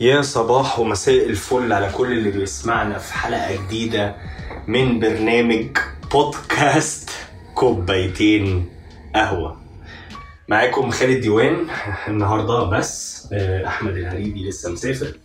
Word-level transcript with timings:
يا 0.00 0.22
صباح 0.22 0.78
ومساء 0.78 1.26
الفل 1.26 1.72
على 1.72 1.92
كل 1.92 2.12
اللي 2.12 2.30
بيسمعنا 2.30 2.98
في 2.98 3.12
حلقة 3.14 3.56
جديدة 3.66 4.16
من 4.66 4.98
برنامج 5.00 5.66
بودكاست 6.12 7.10
كوبايتين 7.54 8.68
قهوة. 9.14 9.60
معاكم 10.48 10.90
خالد 10.90 11.20
ديوان 11.20 11.66
النهاردة 12.08 12.64
بس 12.64 13.26
آه، 13.32 13.66
أحمد 13.66 13.96
الهريدي 13.96 14.48
لسه 14.48 14.72
مسافر. 14.72 15.18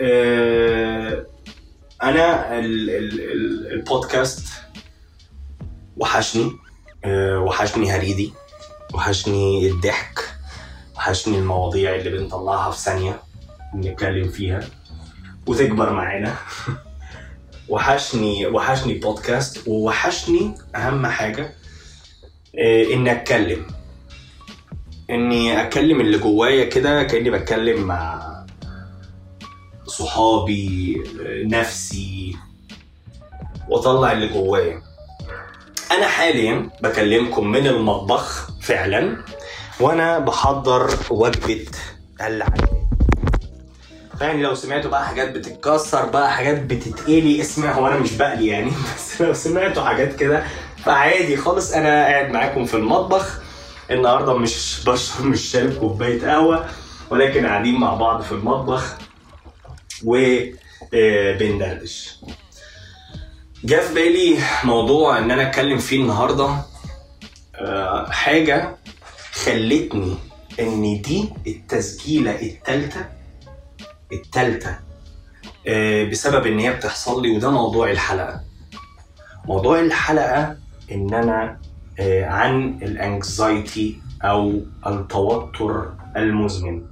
آه، 0.00 1.26
أنا 2.02 2.58
ال- 2.58 2.90
ال- 2.90 3.20
ال- 3.32 3.72
البودكاست 3.72 4.46
وحشني 5.96 6.52
آه، 7.04 7.38
وحشني 7.38 7.90
هريدي 7.92 8.32
وحشني 8.94 9.70
الضحك 9.70 10.13
وحشني 11.04 11.38
المواضيع 11.38 11.94
اللي 11.94 12.10
بنطلعها 12.10 12.70
في 12.70 12.78
ثانية 12.80 13.22
نتكلم 13.74 14.28
فيها. 14.28 14.60
وتكبر 15.46 15.92
معانا. 15.92 16.34
وحشني 17.68 18.46
وحشني 18.46 18.94
بودكاست 18.94 19.68
ووحشني 19.68 20.54
أهم 20.76 21.06
حاجة 21.06 21.54
آه، 22.58 22.84
إني 22.84 23.12
أتكلم. 23.12 23.66
إني 25.10 25.62
أتكلم 25.62 26.00
اللي 26.00 26.18
جوايا 26.18 26.64
كده 26.64 27.02
كأني 27.02 27.30
بتكلم 27.30 27.82
مع 27.82 28.34
صحابي 29.86 31.02
نفسي 31.26 32.36
وأطلع 33.68 34.12
اللي 34.12 34.28
جوايا. 34.28 34.82
أنا 35.90 36.06
حاليا 36.06 36.70
بكلمكم 36.82 37.46
من 37.48 37.66
المطبخ 37.66 38.50
فعلا. 38.60 39.24
وأنا 39.80 40.18
بحضر 40.18 40.90
وجبة 41.10 41.66
العشاء 42.20 42.84
يعني 44.20 44.42
لو 44.42 44.54
سمعتوا 44.54 44.90
بقى 44.90 45.06
حاجات 45.06 45.30
بتتكسر 45.30 46.06
بقى 46.06 46.32
حاجات 46.32 46.62
بتتقلي 46.62 47.40
اسمع 47.40 47.72
هو 47.72 47.86
أنا 47.86 47.96
مش 47.98 48.12
بقلي 48.12 48.46
يعني 48.46 48.70
بس 48.96 49.20
لو 49.22 49.32
سمعتوا 49.32 49.82
حاجات 49.84 50.16
كده 50.16 50.44
فعادي 50.84 51.36
خالص. 51.36 51.72
أنا 51.72 51.88
قاعد 52.04 52.30
معاكم 52.30 52.64
في 52.64 52.74
المطبخ. 52.74 53.38
النهارده 53.90 54.34
مش 54.34 54.80
بشرب 54.86 55.26
مش 55.26 55.40
شارب 55.40 55.74
كوباية 55.74 56.26
قهوة 56.30 56.66
ولكن 57.10 57.46
قاعدين 57.46 57.74
مع 57.80 57.94
بعض 57.94 58.22
في 58.22 58.32
المطبخ 58.32 58.96
وبندردش 60.92 62.16
جه 63.64 63.80
في 63.80 63.94
بالي 63.94 64.38
موضوع 64.64 65.18
إن 65.18 65.30
أنا 65.30 65.42
أتكلم 65.48 65.78
فيه 65.78 66.00
النهارده. 66.02 66.48
آه، 67.54 68.10
حاجة 68.10 68.76
خلتني 69.44 70.14
إن 70.60 71.00
دي 71.02 71.30
التسجيلة 71.46 72.30
التالتة 72.42 73.04
التالتة 74.12 74.78
آه، 75.66 76.04
بسبب 76.04 76.46
إن 76.46 76.58
هي 76.58 76.72
بتحصل 76.72 77.22
لي 77.22 77.36
وده 77.36 77.50
موضوع 77.50 77.90
الحلقة. 77.90 78.40
موضوع 79.44 79.80
الحلقة 79.80 80.56
إن 80.92 81.14
أنا 81.14 81.58
آه، 82.00 82.24
عن 82.26 82.78
الأنكزايتي 82.82 83.98
أو 84.22 84.60
التوتر 84.86 85.92
المزمن. 86.16 86.82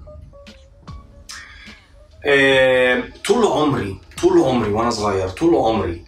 آه، 2.27 3.03
طول 3.27 3.45
عمري 3.47 3.97
طول 4.23 4.39
عمري 4.43 4.71
وأنا 4.73 4.91
صغير 4.91 5.29
طول 5.29 5.55
عمري 5.55 6.05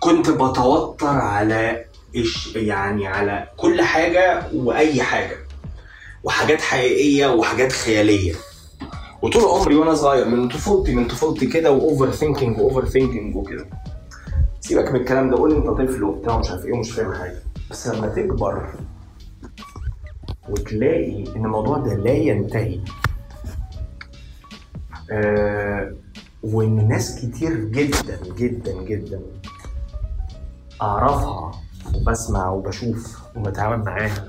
كنت 0.00 0.30
بتوتر 0.30 1.06
على 1.08 1.84
يعني 2.56 3.06
على 3.06 3.48
كل 3.56 3.82
حاجة 3.82 4.42
وأي 4.54 5.02
حاجة. 5.02 5.36
وحاجات 6.24 6.60
حقيقية 6.60 7.26
وحاجات 7.26 7.72
خيالية. 7.72 8.34
وطول 9.22 9.42
عمري 9.44 9.74
وأنا 9.74 9.94
صغير 9.94 10.28
من 10.28 10.48
طفولتي 10.48 10.94
من 10.94 11.08
طفولتي 11.08 11.46
كده 11.46 11.72
و 11.72 12.10
overthinking 12.10 12.58
و 12.58 12.84
overthinking 12.84 13.36
وكده. 13.36 13.66
سيبك 14.60 14.88
من 14.92 15.00
الكلام 15.00 15.30
ده 15.30 15.36
قول 15.36 15.54
أنت 15.56 15.66
طفل 15.66 16.04
وبتاع 16.04 16.34
ومش 16.34 16.50
عارف 16.50 16.64
إيه 16.64 16.72
ومش 16.72 16.90
فاهم 16.90 17.12
حاجة. 17.14 17.42
بس 17.70 17.88
لما 17.88 18.06
تكبر 18.06 18.68
وتلاقي 20.48 21.24
إن 21.36 21.44
الموضوع 21.44 21.78
ده 21.78 21.94
لا 21.94 22.12
ينتهي 22.12 22.80
آه 25.10 25.92
وإن 26.42 26.88
ناس 26.88 27.20
كتير 27.24 27.54
جدا 27.64 28.20
جدا 28.38 28.72
جدا 28.82 29.20
أعرفها 30.82 31.50
وبسمع 31.96 32.50
وبشوف 32.50 33.18
وبتعامل 33.36 33.84
معاها. 33.84 34.28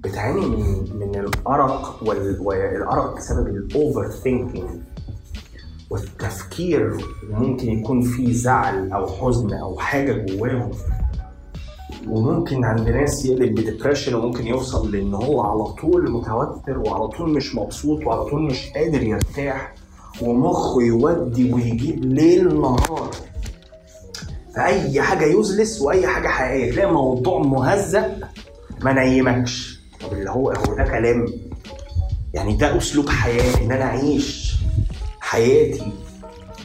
بتعاني 0.00 0.40
من 0.46 0.84
من 0.98 1.14
الأرق 1.20 2.02
وال- 2.06 2.40
والأرق 2.40 3.16
بسبب 3.16 3.46
ال 3.48 4.08
overthinking 4.10 4.70
والتفكير 5.90 6.96
وممكن 7.30 7.68
يكون 7.78 8.02
في 8.02 8.32
زعل 8.34 8.92
أو 8.92 9.06
حزن 9.06 9.52
أو 9.52 9.78
حاجة 9.78 10.26
جواهم. 10.26 10.70
وممكن 12.08 12.64
عند 12.64 12.88
ناس 12.88 13.24
يقلب 13.26 13.54
ب 13.54 13.59
depression 13.59 14.14
وممكن 14.14 14.46
يوصل 14.46 14.90
لإن 14.92 15.14
هو 15.14 15.40
على 15.40 15.64
طول 15.64 16.10
متوتر 16.10 16.78
وعلى 16.78 17.08
طول 17.08 17.30
مش 17.34 17.54
مبسوط 17.54 18.06
وعلى 18.06 18.24
طول 18.24 18.42
مش 18.42 18.70
قادر 18.70 19.02
يرتاح 19.02 19.74
ومخه 20.22 20.82
يودي 20.82 21.52
ويجيب 21.52 22.04
ليل 22.04 22.60
نهار. 22.60 23.10
فأي 24.56 25.02
حاجة 25.02 25.24
useless 25.24 25.80
وأي 25.80 26.06
حاجة 26.06 26.28
حقيقية 26.28 26.72
تلاقي 26.72 26.92
موضوع 26.92 27.38
مهزأ 27.42 28.18
ما 28.82 28.92
نيمكش. 28.92 29.80
طب 30.00 30.12
اللي 30.12 30.30
هو 30.30 30.50
هو 30.50 30.74
ده 30.76 30.84
كلام. 30.84 31.26
يعني 32.34 32.56
ده 32.56 32.76
أسلوب 32.76 33.08
حياه 33.08 33.62
إن 33.64 33.72
أنا 33.72 33.84
أعيش 33.84 34.54
حياتي 35.20 35.92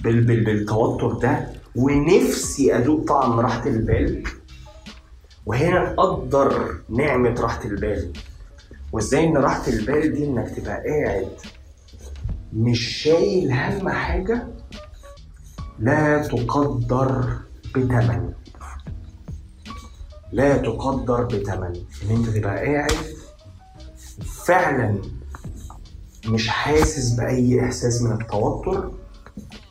بال 0.03 0.21
بال 0.23 0.43
بالتوتر 0.43 1.13
ده 1.13 1.47
ونفسي 1.75 2.75
ادوق 2.77 3.05
طعم 3.07 3.39
راحة 3.39 3.67
البال. 3.67 4.23
وهنا 5.45 5.93
أقدر 5.99 6.75
نعمة 6.89 7.35
راحة 7.41 7.65
البال. 7.65 8.11
وإزاي 8.91 9.25
إن 9.27 9.37
راحة 9.37 9.67
البال 9.67 10.13
دي 10.13 10.25
إنك 10.25 10.49
تبقى 10.49 10.83
قاعد 10.87 11.27
مش 12.53 12.79
شايل 13.03 13.51
هم 13.51 13.89
حاجة 13.89 14.47
لا 15.79 16.27
تقدر 16.27 17.29
بثمن 17.85 18.31
لا 20.31 20.57
تقدر 20.57 21.23
بثمن 21.23 21.75
ان 22.03 22.09
انت 22.15 22.29
تبقى 22.29 22.65
قاعد 22.65 22.91
فعلا 24.45 24.95
مش 26.27 26.47
حاسس 26.49 27.09
بأي 27.09 27.63
إحساس 27.65 28.01
من 28.01 28.11
التوتر 28.11 28.91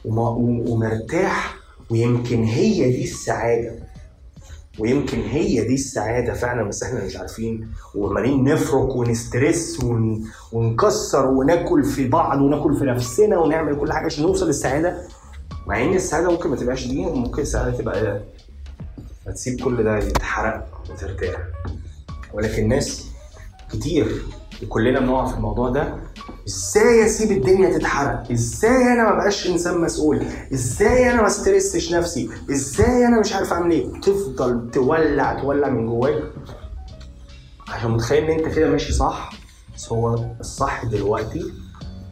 ومرتاح 0.05 1.55
ويمكن 1.91 2.45
هي 2.45 2.91
دي 2.93 3.05
السعادة. 3.05 3.75
ويمكن 4.79 5.21
هي 5.21 5.65
دي 5.69 5.75
السعادة 5.75 6.33
فعلا 6.35 6.63
بس 6.69 6.83
إحنا 6.83 7.05
مش 7.05 7.17
عارفين. 7.17 7.69
وعمالين 7.95 8.45
نفرك 8.45 8.97
ونسترس 8.97 9.85
ون... 9.85 10.25
ونكسر 10.53 11.27
وناكل 11.27 11.85
في 11.85 12.09
بعض 12.09 12.41
وناكل 12.41 12.77
في 12.77 12.85
نفسنا 12.85 13.39
ونعمل 13.39 13.77
كل 13.77 13.93
حاجة 13.93 14.05
عشان 14.07 14.25
نوصل 14.25 14.47
للسعادة. 14.47 15.03
مع 15.67 15.83
إن 15.83 15.95
السعادة 15.95 16.31
ممكن 16.31 16.51
ما 16.51 16.57
تبقاش 16.57 16.87
دي 16.87 17.01
ممكن 17.07 17.43
السعادة 17.43 17.77
تبقى 17.79 18.23
هتسيب 19.27 19.61
كل 19.65 19.85
ده 19.85 19.99
يتحرق 19.99 20.83
وترتاح. 20.91 21.37
ولكن 22.35 22.69
ناس 22.69 23.07
كتير 23.73 24.23
وكلنا 24.63 25.01
بنقع 25.01 25.27
في 25.27 25.35
الموضوع 25.37 25.69
ده. 25.69 25.95
إزاي 26.49 27.07
اسيب 27.07 27.31
الدنيا 27.31 27.79
تتحرق؟ 27.79 28.31
إزاي 28.33 28.93
أنا 28.93 29.05
ما 29.05 29.15
بقاش 29.17 29.47
إنسان 29.47 29.79
مسؤول؟ 29.81 30.27
إزاي 30.53 31.11
أنا 31.11 31.21
ما 31.21 31.27
استرسش 31.27 31.93
نفسي؟ 31.93 32.31
إزاي 32.51 33.07
أنا 33.07 33.21
مش 33.21 33.33
عارف 33.33 33.53
أعمل 33.53 33.71
إيه؟ 33.71 34.01
تفضل 34.01 34.71
تولع 34.71 35.35
تولع 35.41 35.69
من 35.69 35.87
جواك. 35.87 36.23
عشان 37.69 37.91
متخيل 37.91 38.25
إن 38.25 38.39
أنت 38.45 38.55
كده 38.55 38.69
ماشي 38.71 38.93
صح؟ 38.93 39.33
بس 39.77 39.93
هو 39.93 40.15
الصح 40.41 40.85
دلوقتي 40.85 41.53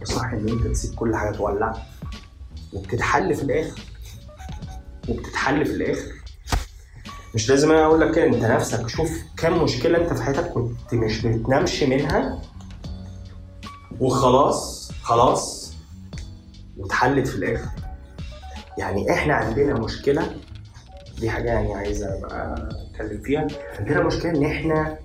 الصح 0.03 0.33
إن 0.33 0.49
أنت 0.49 0.67
تسيب 0.67 0.95
كل 0.95 1.17
حاجة 1.17 1.37
تولع. 1.37 1.75
وبتتحل 2.75 3.35
في 3.35 3.43
الآخر. 3.43 3.81
وبتتحل 5.09 5.67
في 5.67 5.73
الآخر. 5.73 6.13
مش 7.35 7.51
لازم 7.51 7.71
أنا 7.73 7.85
أقول 7.85 8.01
لك 8.01 8.15
كده 8.15 8.25
أنت 8.25 8.45
نفسك 8.45 8.89
شوف 8.89 9.11
كم 9.37 9.63
مشكلة 9.63 9.99
أنت 9.99 10.13
في 10.13 10.23
حياتك 10.23 10.51
كنت 10.53 10.95
مش 10.95 11.27
بتنامش 11.27 11.83
منها 11.83 12.43
وخلاص 14.01 14.93
خلاص 15.03 15.73
واتحلت 16.79 17.27
في 17.29 17.35
الآخر. 17.37 17.71
يعني 18.79 19.13
إحنا 19.13 19.35
عندنا 19.35 19.75
مشكلة 19.75 20.37
دي 21.21 21.31
حاجة 21.31 21.49
يعني 21.51 21.75
عايزة 21.75 22.19
أبقى 22.19 22.69
أتكلم 22.93 23.23
فيها. 23.23 23.47
عندنا 23.79 24.03
مشكلة 24.03 24.31
إن 24.31 24.45
إحنا 24.45 24.99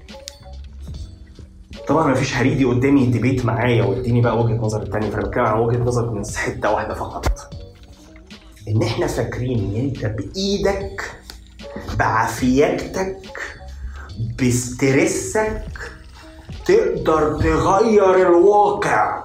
طبعا 1.88 2.08
ما 2.08 2.14
فيش 2.14 2.36
هريدي 2.36 2.66
قدامي 2.66 3.06
ديبيت 3.06 3.46
معايا 3.46 3.84
واديني 3.84 4.22
بقى 4.22 4.38
وجهة 4.40 4.54
نظر 4.56 4.82
التانية 4.84 5.10
فأنا 5.10 5.22
بتكلم 5.28 5.46
عن 5.46 5.60
وجهة 5.60 5.78
نظر 5.84 6.12
من 6.12 6.24
حتة 6.36 6.72
واحدة 6.72 6.94
فقط. 6.94 7.54
إن 8.70 8.84
إحنا 8.84 9.08
فاكرين 9.08 9.60
إن 9.60 9.76
أنت 9.76 10.06
بإيدك 10.06 11.12
بعافيتك 12.00 13.18
ب 14.42 14.60
stress 14.61 15.73
ك 15.73 15.92
تقدر 16.66 17.42
تغير 17.42 18.28
الواقع. 18.28 19.24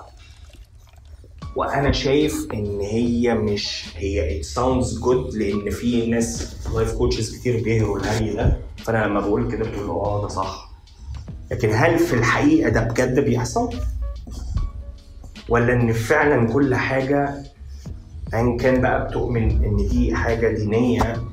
وأنا 1.57 1.93
شايف 1.93 2.47
إن 2.55 2.81
هي 2.81 3.35
مش 3.35 3.85
هي 3.97 4.43
it 4.43 4.47
sounds 4.47 5.01
good 5.03 5.35
لأن 5.37 5.71
في 5.71 6.07
ناس 6.07 6.57
life 6.75 6.93
coaches 6.93 7.37
كتير 7.39 7.63
بيهروا 7.65 7.99
الهري 7.99 8.33
ده. 8.33 8.57
فأنا 8.85 9.05
لما 9.07 9.21
بقول 9.21 9.53
كده 9.53 9.71
بقول 9.71 9.91
آه 9.91 10.23
ده 10.23 10.29
صح. 10.29 10.71
لكن 11.51 11.71
هل 11.75 11.99
في 11.99 12.15
الحقيقة 12.15 12.71
ده 12.71 12.81
بجد 12.81 13.21
بيحصل؟ 13.21 13.75
ولا 15.49 15.73
إن 15.73 15.93
فعلا 15.93 16.53
كل 16.53 16.75
حاجة 16.75 17.35
إن 18.41 18.57
كان 18.57 18.81
بقى 18.81 19.07
بتؤمن 19.09 19.65
إن 19.65 19.77
دي 19.77 20.15
حاجة 20.15 20.49
دينية 20.49 21.25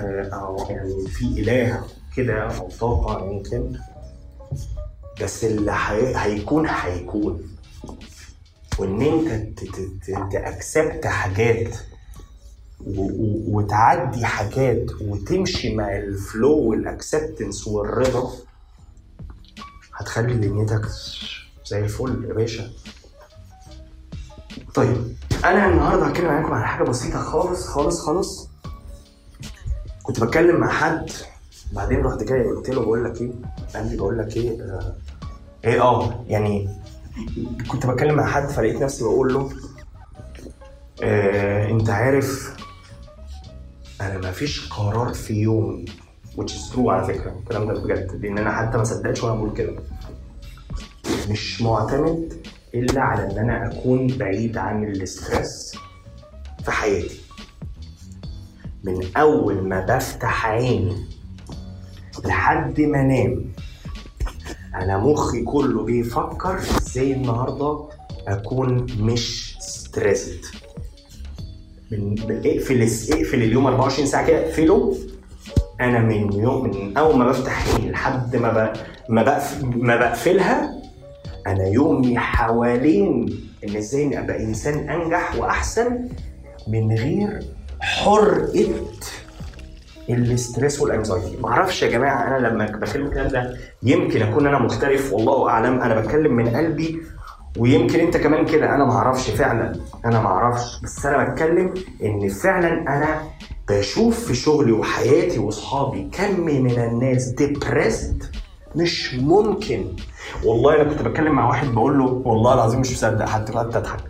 آه، 0.00 0.28
أو 0.32 0.66
يعني 0.70 1.06
في 1.08 1.24
إله 1.24 1.84
كده 2.16 2.56
أو 2.58 2.68
طاقة 2.70 3.26
يمكن 3.30 3.72
بس 5.22 5.44
اللي 5.44 5.70
هي- 5.72 6.16
هيكون 6.16 6.66
هيكون. 6.68 7.56
وإن 8.78 9.02
أنت 9.02 9.60
تأكسبت 10.32 11.06
حاجات 11.06 11.76
و- 12.86 13.56
وتعدي 13.58 14.24
حاجات 14.24 14.90
وتمشي 15.02 15.74
مع 15.74 15.96
الفلو 15.96 16.58
والاكسبتنس 16.58 17.66
والرضا 17.68 18.32
هتخلي 19.94 20.34
دنيتك 20.34 20.82
زي 21.66 21.78
الفل 21.78 22.24
يا 22.28 22.34
باشا. 22.34 22.70
طيب 24.74 25.16
أنا 25.44 25.66
النهارده 25.68 26.06
هتكلم 26.06 26.26
معاكم 26.26 26.52
عن 26.52 26.64
حاجة 26.64 26.82
بسيطه 26.88 27.18
خالص 27.18 27.66
خالص 27.66 28.00
خالص. 28.00 28.48
كنت 30.02 30.20
بتكلم 30.24 30.60
مع 30.60 30.68
حد 30.70 31.10
بعدين 31.72 32.00
رحت 32.02 32.22
جاي 32.22 32.44
قلت 32.44 32.70
له 32.70 32.80
بقول 32.80 33.04
لك 33.04 33.20
إيه 33.20 33.30
قال 33.74 33.90
لي 33.90 33.96
بقول 33.96 34.18
لك 34.18 34.36
إيه 34.36 34.60
آه 34.62 34.96
إيه 35.64 35.82
آه 35.82 36.24
يعني 36.26 36.68
كنت 37.70 37.86
بتكلم 37.86 38.14
مع 38.14 38.26
حد 38.26 38.48
فلقيت 38.48 38.82
نفسي 38.82 39.04
بقول 39.04 39.34
له 39.34 39.50
آه 41.02 41.70
انت 41.70 41.90
عارف 41.90 42.56
أنا 44.00 44.18
ما 44.18 44.32
فيش 44.32 44.68
قرار 44.72 45.14
في 45.14 45.34
يومي 45.34 45.84
which 46.36 46.50
is 46.50 46.74
true 46.74 46.88
على 46.88 47.04
فكرة 47.04 47.30
الكلام 47.38 47.66
ده 47.72 47.80
بجد 47.80 48.18
لأن 48.22 48.38
أنا 48.38 48.52
حتى 48.52 48.78
ما 48.78 48.84
صدقتش 48.84 49.22
وأنا 49.22 49.34
بقول 49.34 49.52
كده. 49.56 49.72
مش 51.30 51.62
معتمد 51.62 52.39
إلا 52.74 53.00
على 53.00 53.32
إن 53.32 53.38
أنا 53.38 53.66
أكون 53.72 54.06
بعيد 54.06 54.56
عن 54.58 54.84
الاسترس 54.84 55.74
في 56.64 56.70
حياتي 56.70 57.20
من 58.84 59.00
أول 59.16 59.68
ما 59.68 59.80
بفتح 59.80 60.46
عيني 60.46 60.96
لحد 62.24 62.80
ما 62.80 63.00
أنام 63.00 63.44
أنا 64.74 64.98
مخي 64.98 65.42
كله 65.42 65.82
بيفكر 65.84 66.58
إزاي 66.58 67.12
النهارده 67.12 67.88
أكون 68.28 68.86
مش 68.98 69.56
ستريسد 69.60 70.44
من 71.90 72.14
اقفل 72.46 72.82
اقفل 72.82 73.42
اليوم 73.42 73.66
24 73.66 74.06
ساعة 74.06 74.26
كده 74.26 74.46
اقفله 74.46 74.96
أنا 75.80 75.98
من 75.98 76.32
يوم 76.32 76.64
من 76.70 76.96
أول 76.96 77.16
ما 77.18 77.26
بفتح 77.26 77.74
عيني 77.74 77.90
لحد 77.90 78.36
ما 78.36 78.52
ب... 78.52 78.72
ما. 79.08 79.40
ما 79.62 79.96
بقفلها 79.96 80.79
أنا 81.46 81.66
يومي 81.66 82.18
حوالين 82.18 83.26
إن 83.68 83.76
إزاي 83.76 84.18
أبقى 84.18 84.42
إنسان 84.44 84.88
أنجح 84.90 85.34
وأحسن 85.36 86.08
من 86.68 86.92
غير 86.92 87.40
حرقة 87.80 88.68
ال 90.10 90.20
stress 90.20 90.80
وال 90.80 90.92
anxiety 90.92 91.36
معرفش 91.40 91.82
يا 91.82 91.88
جماعة 91.88 92.26
أنا 92.36 92.48
لما 92.48 92.64
بكلم 92.66 93.06
الكلام 93.06 93.28
ده 93.28 93.56
يمكن 93.82 94.22
أكون 94.22 94.46
أنا 94.46 94.58
مختلف 94.58 95.12
والله 95.12 95.48
أعلم. 95.48 95.80
أنا 95.80 96.00
بتكلم 96.00 96.32
من 96.32 96.48
قلبي 96.56 97.02
ويمكن 97.58 98.00
أنت 98.00 98.16
كمان 98.16 98.46
كده. 98.46 98.74
أنا 98.74 98.84
معرفش 98.84 99.30
فعلا. 99.30 99.72
أنا 100.04 100.20
معرفش. 100.20 100.80
بس 100.82 101.06
أنا 101.06 101.24
بتكلم 101.24 101.74
إن 102.02 102.28
فعلا 102.28 102.68
أنا 102.96 103.22
بشوف 103.70 104.24
في 104.26 104.34
شغلي 104.34 104.72
وحياتي 104.72 105.38
وأصحابي 105.38 106.08
كم 106.12 106.40
من 106.40 106.70
الناس 106.78 107.28
depressed 107.28 108.24
مش 108.76 109.14
ممكن. 109.14 109.84
والله 110.44 110.74
أنا 110.80 110.84
كنت 110.90 111.02
بتكلم 111.02 111.32
مع 111.32 111.48
واحد 111.48 111.68
بقول 111.68 111.98
له 111.98 112.04
والله 112.04 112.54
العظيم 112.54 112.80
مش 112.80 112.92
مصدق 112.92 113.24
حتى 113.28 113.52
قعدت 113.52 113.76
اضحك 113.76 114.00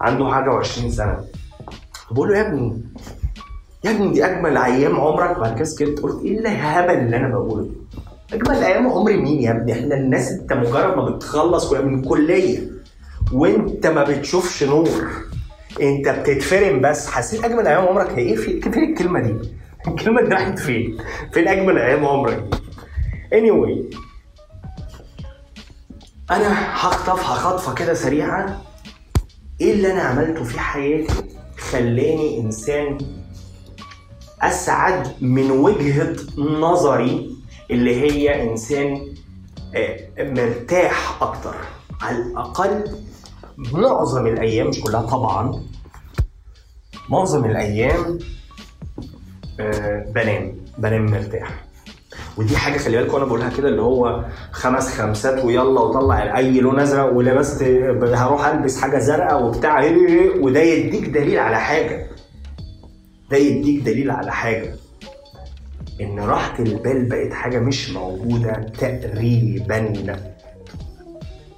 عنده 0.00 0.28
حاجة 0.30 0.50
و20 0.60 0.88
سنة. 0.88 1.24
بقول 2.10 2.28
له 2.28 2.36
يا 2.38 2.48
ابني 2.48 2.82
يا 3.84 3.90
ابني 3.90 4.12
دي 4.12 4.24
أجمل 4.26 4.56
أيام 4.56 5.00
عمرك؟ 5.00 5.38
بعد 5.38 5.54
كده 5.54 5.64
سكت 5.64 6.00
قلت 6.00 6.24
إيه 6.24 6.38
الهبل 6.38 6.94
اللي 6.94 7.16
أنا 7.16 7.28
بقوله؟ 7.28 7.62
ده؟ 7.64 8.36
أجمل 8.36 8.56
أيام 8.56 8.86
عمري 8.88 9.16
مين 9.16 9.42
يا 9.42 9.50
ابني؟ 9.50 9.72
إحنا 9.72 9.94
الناس 9.94 10.32
أنت 10.32 10.52
مجرد 10.52 10.96
ما 10.96 11.04
بتخلص 11.10 11.72
من 11.72 11.98
الكليه 11.98 12.70
وأنت 13.32 13.86
ما 13.86 14.04
بتشوفش 14.04 14.62
نور 14.64 14.88
أنت 15.82 16.08
بتتفرم 16.08 16.80
بس. 16.80 17.08
حسيت 17.10 17.44
أجمل 17.44 17.66
أيام 17.66 17.88
عمرك 17.88 18.10
هي 18.10 18.18
إيه؟ 18.18 18.36
في 18.36 18.60
فين 18.60 18.90
الكلمة 18.90 19.20
دي. 19.20 19.34
الكلمة 19.88 20.22
دي 20.22 20.28
راحت 20.28 20.58
فين؟ 20.58 20.98
فين 21.32 21.48
أجمل 21.48 21.78
أيام 21.78 22.04
عمرك؟ 22.06 22.44
دي 22.50 22.56
anyway 23.34 23.96
أنا 26.30 26.74
هخطفها 26.76 27.34
خطفه 27.34 27.74
كده 27.74 27.94
سريعة. 27.94 28.62
إيه 29.60 29.72
اللي 29.72 29.92
أنا 29.92 30.02
عملته 30.02 30.44
في 30.44 30.60
حياتي 30.60 31.14
خلاني 31.58 32.40
إنسان 32.40 32.98
أسعد 34.42 35.22
من 35.22 35.50
وجهة 35.50 36.16
نظري 36.38 37.36
اللي 37.70 37.94
هي 38.00 38.50
إنسان 38.50 39.14
آه، 39.74 39.98
مرتاح 40.18 41.22
أكتر. 41.22 41.54
على 42.02 42.16
الأقل 42.18 42.84
معظم 43.58 44.26
الأيام 44.26 44.68
مش 44.68 44.80
كلها 44.80 45.02
طبعا 45.02 45.62
معظم 47.08 47.44
الأيام 47.44 48.18
آه، 49.60 50.04
بنام 50.14 50.56
بنام 50.78 51.06
مرتاح. 51.06 51.65
ودي 52.38 52.56
حاجة 52.56 52.78
خلي 52.78 52.96
بالك 52.96 53.14
وأنا 53.14 53.24
بقولها 53.24 53.50
كده 53.56 53.68
اللي 53.68 53.82
هو 53.82 54.24
خمس 54.52 54.88
خمسات 54.88 55.44
ويلا 55.44 55.80
وطلع 55.80 56.38
أي 56.38 56.60
لون 56.60 56.80
أزرق 56.80 57.12
ولبست 57.12 57.62
هروح 58.14 58.46
ألبس 58.46 58.80
حاجة 58.80 58.98
زرقاء 58.98 59.42
وبتاع 59.44 59.84
وده 60.40 60.60
يديك 60.60 61.08
دليل 61.08 61.38
على 61.38 61.60
حاجة. 61.60 62.06
ده 63.30 63.36
يديك 63.36 63.82
دليل 63.82 64.10
على 64.10 64.32
حاجة. 64.32 64.74
إن 66.00 66.20
راحة 66.20 66.58
البال 66.58 67.04
بقت 67.08 67.32
حاجة 67.32 67.58
مش 67.58 67.90
موجودة 67.90 68.52
تقريبا. 68.80 70.16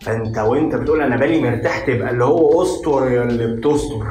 فأنت 0.01 0.39
وأنت 0.39 0.75
بتقول 0.75 1.01
أنا 1.03 1.17
بالي 1.17 1.41
مرتاح 1.41 1.87
تبقى 1.87 2.11
اللي 2.11 2.25
هو 2.25 2.63
استر 2.63 3.11
يا 3.11 3.23
اللي 3.23 3.47
بتستر 3.57 4.07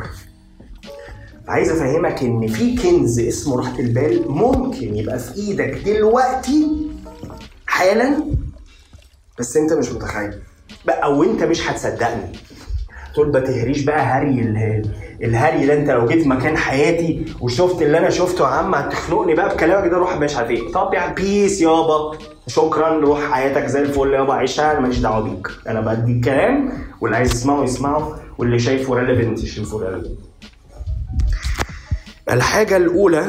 عايز 1.48 1.72
افهمك 1.72 2.24
إن 2.24 2.48
في 2.48 2.76
كنز 2.78 3.20
اسمه 3.20 3.58
راحة 3.58 3.80
البال 3.80 4.32
ممكن 4.32 4.96
يبقى 4.96 5.20
في 5.20 5.36
إيدك 5.36 5.82
دلوقتي 5.86 6.68
حالا 7.68 8.18
بس 9.40 9.58
أنت 9.58 9.74
مش 9.74 9.92
متخيل. 9.92 10.34
بقى 10.86 11.04
أو 11.04 11.24
أنت 11.24 11.44
مش 11.44 11.70
هتصدقني. 11.70 12.32
تقول 13.14 13.32
ما 13.32 13.40
تهريش 13.40 13.82
بقى 13.84 14.00
هري 14.02 14.30
ال- 14.42 14.90
الهري 15.24 15.66
ده 15.66 15.74
أنت 15.74 15.90
لو 15.90 16.06
جيت 16.06 16.28
مكان 16.28 16.58
حياتي 16.58 17.26
وشفت 17.42 17.82
اللي 17.82 17.98
أنا 17.98 18.10
شفته 18.10 18.42
يا 18.44 18.48
عم 18.48 18.76
هتخنقني 18.76 19.34
بقى 19.36 19.56
بكلامك 19.56 19.92
ده 19.92 19.98
روح 19.98 20.18
مش 20.18 20.36
عارف 20.36 20.50
إيه. 20.50 20.72
طب 20.72 20.94
يا 20.94 21.08
بيس 21.14 21.62
يابا. 21.62 22.18
شكرا 22.48 22.90
روح 23.00 23.32
حياتك 23.32 23.66
زي 23.66 23.82
الفل 23.82 24.14
يابا. 24.14 24.34
عيشها 24.34 24.72
أنا 24.72 24.80
ماليش 24.80 24.98
دعوة 25.00 25.24
بيك. 25.24 25.48
أنا 25.68 25.82
بدي 25.82 26.12
الكلام 26.12 26.70
واللي 27.02 27.18
عايز 27.18 27.32
يسمعه 27.32 27.64
يسمعه 27.64 28.20
واللي 28.38 28.60
شايفه 28.60 28.94
relevant 28.96 29.44
يشوفه 29.44 29.78
relevant 29.90 30.18
الحاجة 32.32 32.78
الأولى 32.78 33.26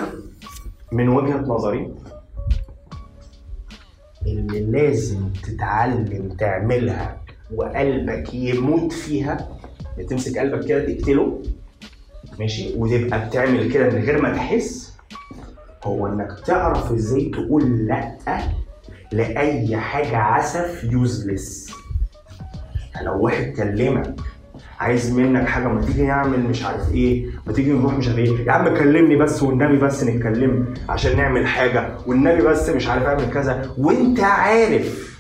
من 0.92 1.08
وجهة 1.08 1.36
نظري 1.40 1.94
اللي 4.26 4.60
لازم 4.60 5.28
تتعلم 5.42 6.28
تعملها 6.38 7.20
وقلبك 7.54 8.34
يموت 8.34 8.92
فيها. 8.92 9.48
تمسك 10.08 10.38
قلبك 10.38 10.64
كده 10.64 10.84
تقتله 10.94 11.42
ماشي؟ 12.38 12.74
وتبقى 12.76 13.26
بتعمل 13.28 13.72
كده 13.72 13.90
من 13.90 14.04
غير 14.04 14.22
ما 14.22 14.36
تحس. 14.36 14.94
هو 15.84 16.06
إنك 16.06 16.40
تعرف 16.46 16.92
إزاي 16.92 17.30
تقول 17.30 17.86
لأ 17.86 18.18
لأي 19.12 19.76
حاجة 19.76 20.16
عسف 20.16 20.84
يوزلس 20.84 21.70
لو 23.02 23.20
واحد 23.24 23.44
كلمك 23.56 24.14
عايز 24.80 25.10
منك 25.12 25.48
حاجة 25.48 25.68
ما 25.68 25.80
تيجي 25.86 26.02
نعمل 26.02 26.40
مش 26.40 26.64
عارف 26.64 26.92
إيه 26.94 27.26
ما 27.48 27.54
تيجي 27.54 27.72
نروح 27.72 27.94
مش 27.94 28.06
عارف 28.08 28.18
إيه. 28.18 28.46
يا 28.46 28.52
عم 28.52 28.76
كلمني 28.76 29.16
بس 29.16 29.42
والنبي 29.42 29.76
بس 29.76 30.04
نتكلم 30.04 30.74
عشان 30.88 31.16
نعمل 31.16 31.46
حاجة. 31.46 31.90
والنبي 32.06 32.42
بس 32.42 32.68
مش 32.68 32.88
عارف 32.88 33.02
اعمل 33.02 33.30
كذا. 33.30 33.70
وانت 33.78 34.20
عارف 34.20 35.18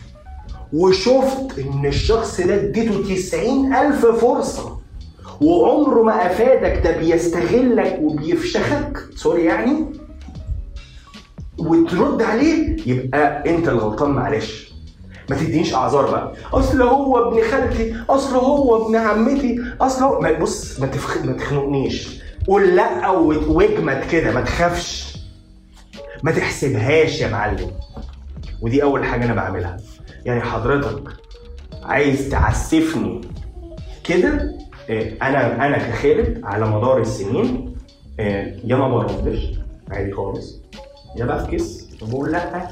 وشفت 0.72 1.58
إن 1.58 1.86
الشخص 1.86 2.40
ده 2.40 2.54
اديته 2.54 3.14
90 3.14 3.74
ألف 3.74 4.06
فرصة. 4.06 4.78
وعمره 5.40 6.02
ما 6.02 6.26
أفادك 6.26 6.80
ده 6.84 6.98
بيستغلك 6.98 7.98
وبيفشخك. 8.02 8.98
سوري 9.14 9.44
يعني. 9.44 9.84
وترد 11.58 12.22
عليه 12.22 12.76
يبقى 12.86 13.50
أنت 13.50 13.68
الغلطان 13.68 14.10
معلش. 14.10 14.67
ما 15.28 15.36
تدينيش 15.36 15.74
أعذار 15.74 16.10
بقى. 16.10 16.32
أصل 16.52 16.82
هو 16.82 17.28
ابن 17.28 17.42
خالتي 17.50 17.94
أصل 18.10 18.36
هو 18.36 18.86
ابن 18.86 18.96
عمتي 18.96 19.62
أصل 19.80 20.04
هو 20.04 20.20
ما 20.20 20.32
بص 20.32 20.80
ما, 20.80 20.86
تفخ... 20.86 21.24
ما 21.24 21.32
تخنقنيش. 21.32 22.22
قول 22.46 22.76
لأ 22.76 23.08
واجمد 23.10 24.04
كده 24.12 24.32
ما 24.32 24.40
تخافش. 24.40 25.16
ما 26.22 26.32
تحسبهاش 26.32 27.20
يا 27.20 27.28
معلم. 27.28 27.70
ودي 28.60 28.82
أول 28.82 29.04
حاجة 29.04 29.24
أنا 29.24 29.34
بعملها. 29.34 29.76
يعني 30.24 30.40
حضرتك 30.40 31.02
عايز 31.82 32.28
تعسفني 32.28 33.20
كده؟ 34.04 34.58
آه، 34.90 35.12
أنا 35.22 35.66
أنا 35.66 35.78
كخالد 35.78 36.40
على 36.44 36.66
مدار 36.66 37.00
السنين 37.00 37.74
آه، 38.20 38.56
يا 38.64 38.76
ما 38.76 38.88
بردش 38.88 39.58
عادي 39.90 40.12
خالص. 40.12 40.60
يا 41.16 41.24
بفكس 41.24 41.88
بقول 42.02 42.32
لأ. 42.32 42.68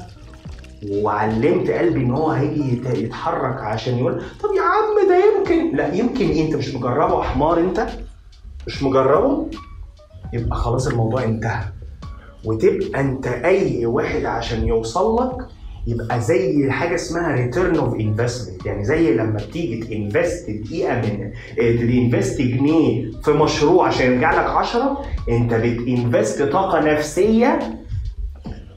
وعلمت 0.91 1.69
قلبي 1.69 1.99
إن 1.99 2.11
هو 2.11 2.29
هيجي 2.29 2.81
يتحرك 3.03 3.61
عشان 3.61 3.97
يقول 3.97 4.21
طب 4.43 4.49
يا 4.57 4.61
عم 4.61 5.09
ده 5.09 5.17
يمكن. 5.37 5.75
لا 5.77 5.93
يمكن 5.93 6.29
إيه؟ 6.29 6.45
أنت 6.47 6.55
مش 6.55 6.75
مجربه 6.75 7.21
حمار 7.23 7.59
أنت؟ 7.59 7.87
مش 8.67 8.83
مجربه؟ 8.83 9.47
يبقى 10.33 10.55
خلاص 10.57 10.87
الموضوع 10.87 11.23
انتهى. 11.23 11.63
وتبقى 12.45 12.99
أنت 13.01 13.27
أي 13.27 13.85
واحد 13.85 14.25
عشان 14.25 14.67
يوصل 14.67 15.15
لك 15.27 15.45
يبقى 15.87 16.21
زي 16.21 16.71
حاجة 16.71 16.95
اسمها 16.95 17.31
return 17.35 17.75
of 17.77 17.95
investment 17.95 18.65
يعني 18.65 18.85
زي 18.85 19.13
لما 19.15 19.37
بتيجي 19.37 19.83
ت 20.09 20.15
invest 20.15 20.49
دقيقة 20.49 20.95
من 20.95 21.31
تنفست 21.57 22.41
جنيه 22.41 23.11
في 23.23 23.31
مشروع 23.31 23.87
عشان 23.87 24.11
يرجع 24.13 24.31
لك 24.41 24.49
10 24.49 25.01
أنت 25.29 25.53
بتنفست 25.53 26.41
طاقة 26.41 26.79
نفسية 26.79 27.59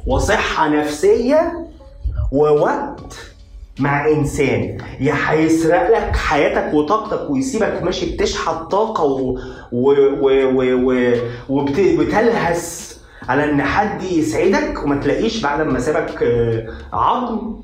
وصحة 0.06 0.68
نفسية 0.68 1.69
ووقت 2.32 3.14
مع 3.78 4.08
إنسان. 4.08 4.78
يا 5.00 5.14
هيسرق 5.26 5.90
لك 5.90 6.16
حياتك 6.16 6.74
وطاقتك 6.74 7.30
ويسيبك 7.30 7.82
ماشي 7.82 8.12
بتشحت 8.16 8.54
طاقة 8.70 9.04
و... 9.04 9.38
و... 9.72 9.92
و... 10.20 10.30
و... 10.54 10.90
و... 10.90 11.12
وبتلهس 11.48 12.90
على 13.28 13.44
إن 13.50 13.62
حد 13.62 14.02
يسعدك 14.02 14.82
وما 14.84 14.96
تلاقيش 14.96 15.42
بعد 15.42 15.60
ما 15.66 15.78
سابك 15.80 16.22
آه، 16.22 16.66
عظم. 16.92 17.60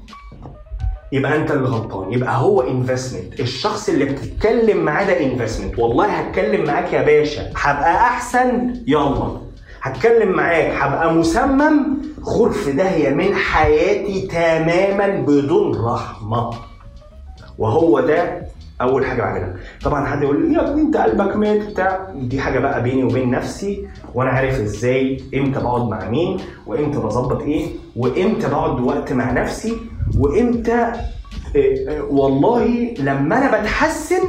يبقى 1.13 1.37
أنت 1.37 1.51
اللي 1.51 1.69
غلطان. 1.69 2.13
يبقى 2.13 2.37
هو 2.37 2.61
investment 2.63 3.41
الشخص 3.41 3.89
اللي 3.89 4.05
بتتكلم 4.05 4.77
معاه 4.85 5.05
ده 5.07 5.21
investment 5.21 5.79
والله 5.79 6.07
هتكلم 6.07 6.65
معاك 6.67 6.93
يا 6.93 7.03
باشا. 7.03 7.51
هبقى 7.57 7.97
أحسن؟ 7.97 8.75
يلا. 8.87 9.46
هتكلم 9.87 10.33
معاك 10.33 10.73
هبقى 10.73 11.15
مسمم 11.15 11.87
غور 12.25 12.51
في 12.51 12.69
داهية 12.69 13.11
من 13.11 13.35
حياتي 13.35 14.27
تماما 14.27 15.09
بدون 15.09 15.85
رحمة. 15.85 16.51
وهو 17.59 18.01
ده 18.01 18.43
أول 18.81 19.07
حاجة 19.07 19.23
بعملها. 19.23 19.55
طبعا 19.85 20.07
حد 20.07 20.23
يقول 20.23 20.49
لي 20.49 20.55
يا 20.55 20.71
ابني 20.71 20.83
أنت 20.83 20.97
قلبك 20.97 21.37
مات 21.37 21.67
بتاع. 21.71 22.07
دي 22.15 22.41
حاجة 22.41 22.59
بقى 22.59 22.83
بيني 22.83 23.05
وبين 23.05 23.31
نفسي 23.31 23.89
وأنا 24.15 24.31
عارف 24.31 24.61
إزاي 24.61 25.23
إمتى 25.35 25.61
بقعد 25.61 25.89
مع 25.89 26.09
مين 26.09 26.37
وإمتى 26.67 26.99
بظبط 26.99 27.43
إيه 27.43 27.67
وإمتى 27.97 28.49
بقعد 28.49 28.81
وقت 28.81 29.13
مع 29.13 29.33
نفسي 29.33 29.77
وإمتى 30.19 30.73
آه، 31.57 31.89
آه، 31.89 32.03
والله 32.11 32.95
لما 32.99 33.39
أنا 33.39 33.61
بتحسن 33.61 34.23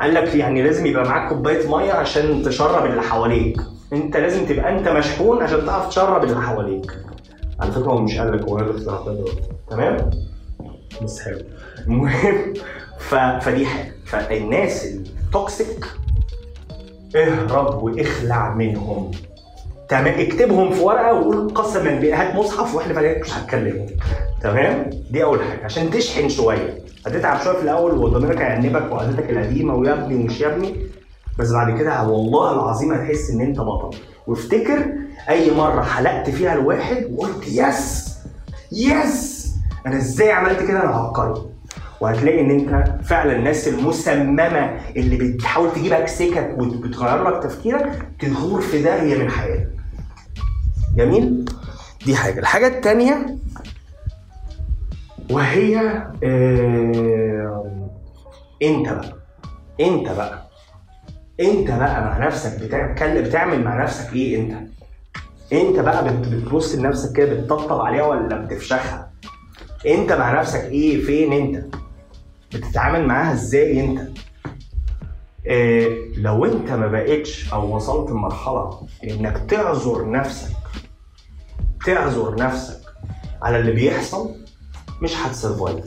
قال 0.00 0.14
لك 0.14 0.34
يعني 0.34 0.62
لازم 0.62 0.86
يبقى 0.86 1.04
معاك 1.04 1.28
كوباية 1.28 1.68
مية 1.76 1.92
عشان 1.92 2.42
تشرب 2.42 2.86
اللي 2.86 3.02
حواليك. 3.02 3.60
انت 3.92 4.16
لازم 4.16 4.46
تبقى 4.46 4.78
انت 4.78 4.88
مشحون 4.88 5.42
عشان 5.42 5.66
تعرف 5.66 5.88
تشرب 5.88 6.24
اللي 6.24 6.42
حواليك. 6.42 6.92
على 7.60 7.72
فكرة 7.72 7.90
هو 7.90 7.98
مش 7.98 8.18
قال 8.18 8.32
لك 8.36 8.48
هو 8.48 8.58
لك 8.58 8.76
تمام؟ 9.70 10.10
بس 11.02 11.20
حلو. 11.20 11.38
المهم 11.86 12.54
ف... 12.98 13.14
فدي 13.14 13.66
حاجة. 13.66 13.92
فالناس 14.06 14.86
التوكسيك 14.86 15.86
اهرب 17.16 17.82
واخلع 17.82 18.54
منهم. 18.54 19.10
تمام؟ 19.88 20.20
اكتبهم 20.20 20.70
في 20.72 20.80
ورقة 20.80 21.12
وقول 21.12 21.54
قسما 21.54 21.90
بالله 22.00 22.22
هات 22.22 22.34
مصحف 22.34 22.74
واحلف 22.74 22.98
عليك 22.98 23.20
مش 23.20 23.38
هتكلمهم. 23.38 23.86
تمام؟ 24.42 24.90
دي 25.10 25.24
أول 25.24 25.42
حاجة. 25.42 25.64
عشان 25.64 25.90
تشحن 25.90 26.28
شوية. 26.28 26.78
هتتعب 27.06 27.40
شوية 27.40 27.56
في 27.56 27.62
الأول 27.62 27.92
وضميرك 27.98 28.40
هيأنبك 28.40 28.92
وعادتك 28.92 29.30
القديمة 29.30 29.74
ويا 29.74 29.92
ابني 29.92 30.14
ومش 30.14 30.40
يا 30.40 30.48
ابني. 30.48 30.76
بس 31.38 31.52
بعد 31.52 31.78
كده 31.78 32.08
والله 32.08 32.52
العظيم 32.52 32.92
هتحس 32.92 33.30
إن 33.30 33.40
أنت 33.40 33.60
بطل. 33.60 33.98
وافتكر 34.26 34.86
أي 35.28 35.50
مرة 35.54 35.82
حلقت 35.82 36.30
فيها 36.30 36.52
الواحد 36.52 37.06
وقلت 37.12 37.48
يس! 37.48 38.14
يس! 38.72 39.46
أنا 39.86 39.96
إزاي 39.96 40.32
عملت 40.32 40.62
كده؟ 40.62 40.82
أنا 40.84 40.90
عبقري 40.94 41.42
وهتلاقي 42.00 42.40
إن 42.40 42.50
أنت 42.50 43.00
فعلا 43.04 43.36
الناس 43.36 43.68
المسممة 43.68 44.80
اللي 44.96 45.16
بتحاول 45.16 45.72
تجيبك 45.72 46.08
سكك 46.08 46.54
وبتغير 46.58 47.28
لك 47.28 47.42
تفكيرك 47.42 48.08
تغور 48.20 48.60
في 48.60 48.82
داهية 48.82 49.18
من 49.18 49.30
حياتك. 49.30 49.70
جميل؟ 50.96 51.44
دي 52.06 52.16
حاجة، 52.16 52.38
الحاجة 52.40 52.66
الثانية 52.66 53.36
وهي 55.30 55.78
آه 56.24 57.88
أنت 58.62 58.88
بقى. 58.88 59.12
أنت 59.80 60.08
بقى. 60.08 60.45
انت 61.40 61.68
بقى 61.70 62.00
مع 62.04 62.26
نفسك 62.26 62.58
بتتكلم 62.62 63.24
بتعمل 63.24 63.64
مع 63.64 63.82
نفسك 63.82 64.12
إيه 64.12 64.40
انت؟ 64.40 64.68
انت 65.52 65.78
بقى 65.80 66.04
بتبص 66.18 66.74
لنفسك 66.74 67.16
كده 67.16 67.34
بتطبطب 67.34 67.80
عليها 67.80 68.02
ولا 68.06 68.36
بتفشخها؟ 68.44 69.10
انت 69.86 70.12
مع 70.12 70.40
نفسك 70.40 70.60
إيه 70.64 71.04
فين 71.04 71.32
انت؟ 71.32 71.64
بتتعامل 72.54 73.06
معاها 73.06 73.32
إزاي 73.32 73.80
انت 73.80 74.08
إيه 75.46 75.88
لو 76.16 76.44
انت 76.44 76.70
ما 76.70 76.86
بقتش 76.86 77.52
أو 77.52 77.76
وصلت 77.76 78.10
لمرحلة 78.10 78.80
انك 79.04 79.50
تعذر 79.50 80.10
نفسك 80.10 80.56
تعذر 81.86 82.34
نفسك 82.38 82.80
على 83.42 83.58
اللي 83.58 83.72
بيحصل 83.72 84.34
مش 85.02 85.16
هتسرفايف 85.16 85.84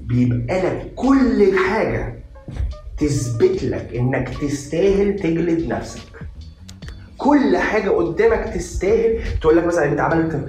بيبقى 0.00 0.62
لك 0.62 0.94
كل 0.94 1.52
حاجة 1.68 2.24
تثبت 2.98 3.62
لك 3.64 3.88
إنك 3.96 4.28
تستاهل 4.42 5.16
تجلد 5.16 5.68
نفسك. 5.68 6.00
كل 7.18 7.56
حاجة 7.56 7.90
قدامك 7.90 8.52
تستاهل. 8.54 9.18
تقول 9.40 9.56
لك 9.56 9.64
مثلا 9.66 9.84
أنت 9.84 10.00
عملت 10.00 10.48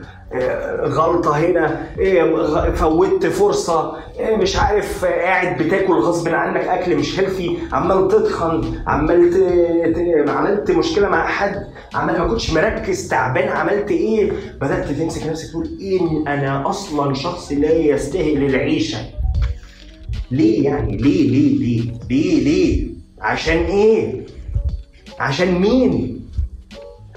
غلطة 0.84 1.38
هنا 1.38 1.88
إيه 2.00 2.72
فوتت 2.72 3.26
فرصة 3.26 3.94
إيه 4.20 4.36
مش 4.38 4.56
عارف 4.56 5.06
قاعد 5.06 5.64
بتاكل 5.64 5.94
غصب 5.94 6.28
عنك 6.28 6.62
أكل 6.62 6.96
مش 6.96 7.20
هيلثي 7.20 7.58
عمال 7.72 8.08
تتخن 8.08 8.80
عمال 8.88 10.30
عملت 10.30 10.72
مشكلة 10.72 11.10
مع 11.10 11.28
حد 11.28 11.66
عمال 11.94 12.20
ما 12.20 12.28
كنتش 12.28 12.54
مركز 12.54 13.08
تعبان 13.08 13.48
عملت 13.48 13.92
إيه؟ 13.92 14.32
بدأت 14.62 14.90
تمسك 14.92 15.28
نفسك 15.28 15.50
تقول 15.52 15.70
إيه 15.82 16.02
أنا 16.28 16.70
أصلا 16.70 17.14
شخص 17.14 17.52
لا 17.52 17.72
يستاهل 17.74 18.46
العيشة. 18.46 18.98
ليه 20.36 20.64
يعني؟ 20.66 20.98
ليه؟ 20.98 21.30
ليه؟ 21.30 21.58
ليه؟ 21.60 21.92
ليه؟ 22.10 22.44
ليه؟ 22.44 22.88
عشان 23.22 23.58
إيه؟ 23.58 24.14
عشان 25.20 25.52
مين؟ 25.60 26.22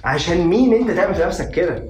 عشان 0.05 0.47
مين 0.47 0.75
انت 0.75 0.91
تعمل 0.91 1.15
في 1.15 1.23
نفسك 1.25 1.51
كده؟ 1.51 1.85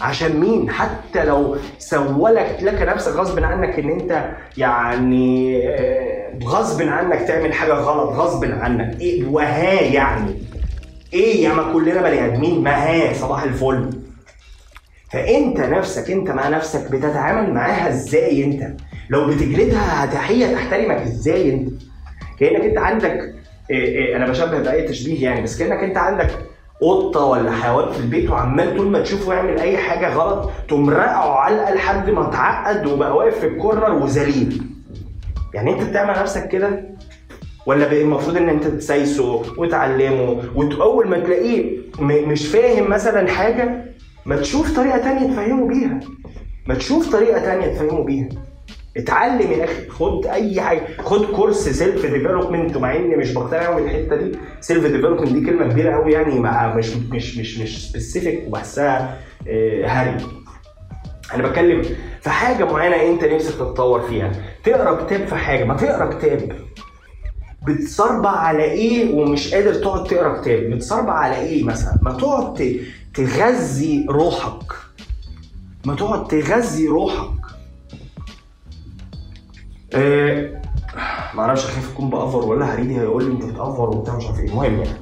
عشان 0.00 0.40
مين؟ 0.40 0.70
حتى 0.70 1.24
لو 1.24 1.56
سولك 1.78 2.58
لك 2.62 2.82
نفسك 2.82 3.12
غصب 3.12 3.38
عنك 3.44 3.78
ان 3.78 3.90
انت 3.90 4.28
يعني 4.56 5.58
آه، 5.68 6.38
غصب 6.44 6.82
عنك 6.82 7.18
تعمل 7.28 7.52
حاجة 7.52 7.72
غلط 7.72 8.10
غصب 8.10 8.44
عنك. 8.44 9.00
إيه؟ 9.00 9.24
وها 9.24 9.80
يعني. 9.80 10.34
إيه 11.12 11.44
يا 11.44 11.54
ما 11.54 11.72
كلنا 11.72 12.02
بني 12.02 12.24
آدمين؟ 12.26 12.62
ما 12.62 12.70
ها 12.70 13.12
صباح 13.12 13.42
الفل. 13.42 13.90
فأنت 15.12 15.60
نفسك 15.60 16.10
أنت 16.10 16.30
مع 16.30 16.48
نفسك 16.48 16.90
بتتعامل 16.90 17.54
معاها 17.54 17.88
إزاي 17.88 18.44
أنت؟ 18.44 18.80
لو 19.10 19.26
بتجلدها 19.26 20.28
هي 20.30 20.54
تحترمك 20.54 20.96
إزاي 20.96 21.54
أنت؟ 21.54 21.82
كأنك 22.40 22.60
أنت 22.64 22.78
عندك 22.78 23.34
إيه 23.70 23.84
إيه 23.84 24.16
أنا 24.16 24.26
بشبه 24.26 24.58
بأي 24.58 24.88
تشبيه 24.88 25.24
يعني 25.24 25.42
بس 25.42 25.58
كأنك 25.58 25.84
أنت 25.84 25.96
عندك 25.96 26.30
قطة 26.80 27.24
ولا 27.24 27.50
حيوان 27.50 27.92
في 27.92 28.00
البيت 28.00 28.30
وعمال 28.30 28.76
طول 28.76 28.86
ما 28.90 29.00
تشوفه 29.02 29.34
يعمل 29.34 29.58
أي 29.58 29.76
حاجة 29.76 30.14
غلط 30.14 30.50
تقوم 30.68 30.90
رقعه 30.90 31.34
علقة 31.34 31.74
لحد 31.74 32.10
ما 32.10 32.28
اتعقد 32.28 32.86
وبقى 32.86 33.16
واقف 33.16 33.38
في 33.38 33.46
ال 33.46 33.53
corner 33.53 33.92
وذليل 33.92 34.62
يعني 35.54 35.72
أنت 35.72 35.82
بتعمل 35.90 36.20
نفسك 36.20 36.48
كده؟ 36.48 36.84
ولا 37.66 37.92
المفروض 37.92 38.36
إن 38.36 38.48
أنت 38.48 38.64
تسايسه 38.66 39.42
وتعلمه 39.58 40.42
واول 40.56 41.08
ما 41.08 41.18
تلاقيه 41.18 41.76
مش 42.00 42.46
فاهم 42.46 42.90
مثلا 42.90 43.28
حاجة 43.28 43.84
ما 44.26 44.36
تشوف 44.36 44.76
طريقة 44.76 44.98
تانية 44.98 45.32
تفهمه 45.32 45.68
بيها. 45.68 46.00
ما 46.66 46.74
تشوف 46.74 47.12
طريقة 47.12 47.40
تانية 47.40 47.66
تفهمه 47.66 48.04
بيها. 48.04 48.28
اتعلم 48.96 49.52
يا 49.52 49.64
أخي 49.64 49.88
خد 49.88 50.26
أي 50.26 50.60
حاجة 50.60 50.80
خد 51.02 51.24
كورس 51.24 51.68
self 51.68 52.06
development 52.06 52.76
ومع 52.76 52.96
إني 52.96 53.16
مش 53.16 53.32
بقتنع 53.32 53.66
قوي 53.66 53.82
بالحتة 53.82 54.16
دي. 54.16 54.38
self 54.60 54.86
development 54.86 55.32
دي 55.32 55.46
كلمة 55.46 55.68
كبيرة 55.68 55.94
قوي 55.96 56.12
يعني 56.12 56.40
مع 56.40 56.74
مش 56.76 56.90
مش 56.96 57.38
مش 57.38 57.58
مش 57.58 57.88
specific 57.88 58.44
وبحسها 58.46 59.18
آه، 59.48 59.86
هري. 59.86 60.16
أنا 61.34 61.48
بتكلم 61.48 61.82
في 62.20 62.30
حاجة 62.30 62.64
معينة 62.64 62.96
أنت 63.12 63.24
نفسك 63.24 63.54
تتطور 63.54 64.00
فيها. 64.00 64.32
تقرأ 64.64 65.04
كتاب 65.04 65.26
في 65.26 65.34
حاجة 65.36 65.64
ما 65.64 65.74
تقرأ 65.76 66.18
كتاب. 66.18 66.52
بتصربع 67.66 68.30
على 68.30 68.64
إيه 68.64 69.14
ومش 69.14 69.54
قادر 69.54 69.74
تقعد 69.74 70.04
تقرأ 70.04 70.40
كتاب؟ 70.40 70.70
بتصربع 70.70 71.12
على 71.12 71.36
إيه 71.36 71.64
مثلا؟ 71.64 71.98
ما 72.02 72.12
تقعد 72.12 72.80
تغذي 73.14 74.06
روحك. 74.10 74.72
ما 75.86 75.94
تقعد 75.94 76.28
تغذي 76.28 76.86
روحك. 76.88 77.43
أه 79.94 80.50
معرفش 81.34 81.64
خايف 81.64 81.92
أكون 81.92 82.10
بافر 82.10 82.38
ولا 82.44 82.74
هريدي 82.74 83.00
هيقول 83.00 83.24
لي 83.24 83.32
أنت 83.32 83.44
بتافر 83.44 83.90
وبتاع 83.90 84.16
مش 84.16 84.24
عارف 84.26 84.40
إيه. 84.40 84.48
المهم 84.48 84.74
يعني 84.78 84.98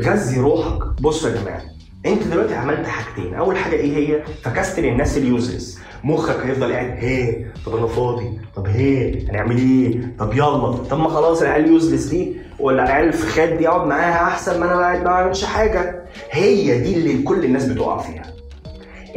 غذي 0.00 0.40
روحك. 0.40 1.00
بصوا 1.00 1.30
يا 1.30 1.34
جماعة 1.42 1.62
أنت 2.06 2.22
دلوقتي 2.22 2.54
عملت 2.54 2.86
حاجتين. 2.86 3.34
أول 3.34 3.56
حاجة 3.56 3.74
إيه 3.76 3.96
هي؟ 3.96 4.22
فكست 4.42 4.80
للناس 4.80 5.16
ال 5.18 5.25
useless 5.25 5.78
مخك 6.04 6.46
هيفضل 6.46 6.72
قاعد 6.72 6.90
هي 6.98 7.44
طب 7.66 7.76
أنا 7.76 7.86
فاضي؟ 7.86 8.30
طب 8.56 8.66
هي 8.66 9.22
هنعمل 9.28 9.56
إيه؟ 9.58 10.14
طب 10.18 10.32
يلا. 10.32 10.72
طب 10.72 10.98
ما 10.98 11.08
خلاص 11.08 11.42
العيال 11.42 11.64
ال 11.64 11.69
useless 11.69 12.04
دي 12.06 12.36
ولا 12.58 12.82
العيال 12.84 13.12
خد 13.14 13.42
دي 13.58 13.68
اقعد 13.68 13.86
معاها 13.86 14.22
أحسن 14.28 14.60
ما 14.60 14.66
أنا 14.66 14.80
قاعد 14.80 14.98
ما 14.98 15.04
بعملش 15.04 15.44
حاجة. 15.44 16.04
هي 16.30 16.80
دي 16.80 16.96
اللي 16.96 17.22
كل 17.22 17.44
الناس 17.44 17.64
بتقع 17.64 17.98
فيها. 17.98 18.22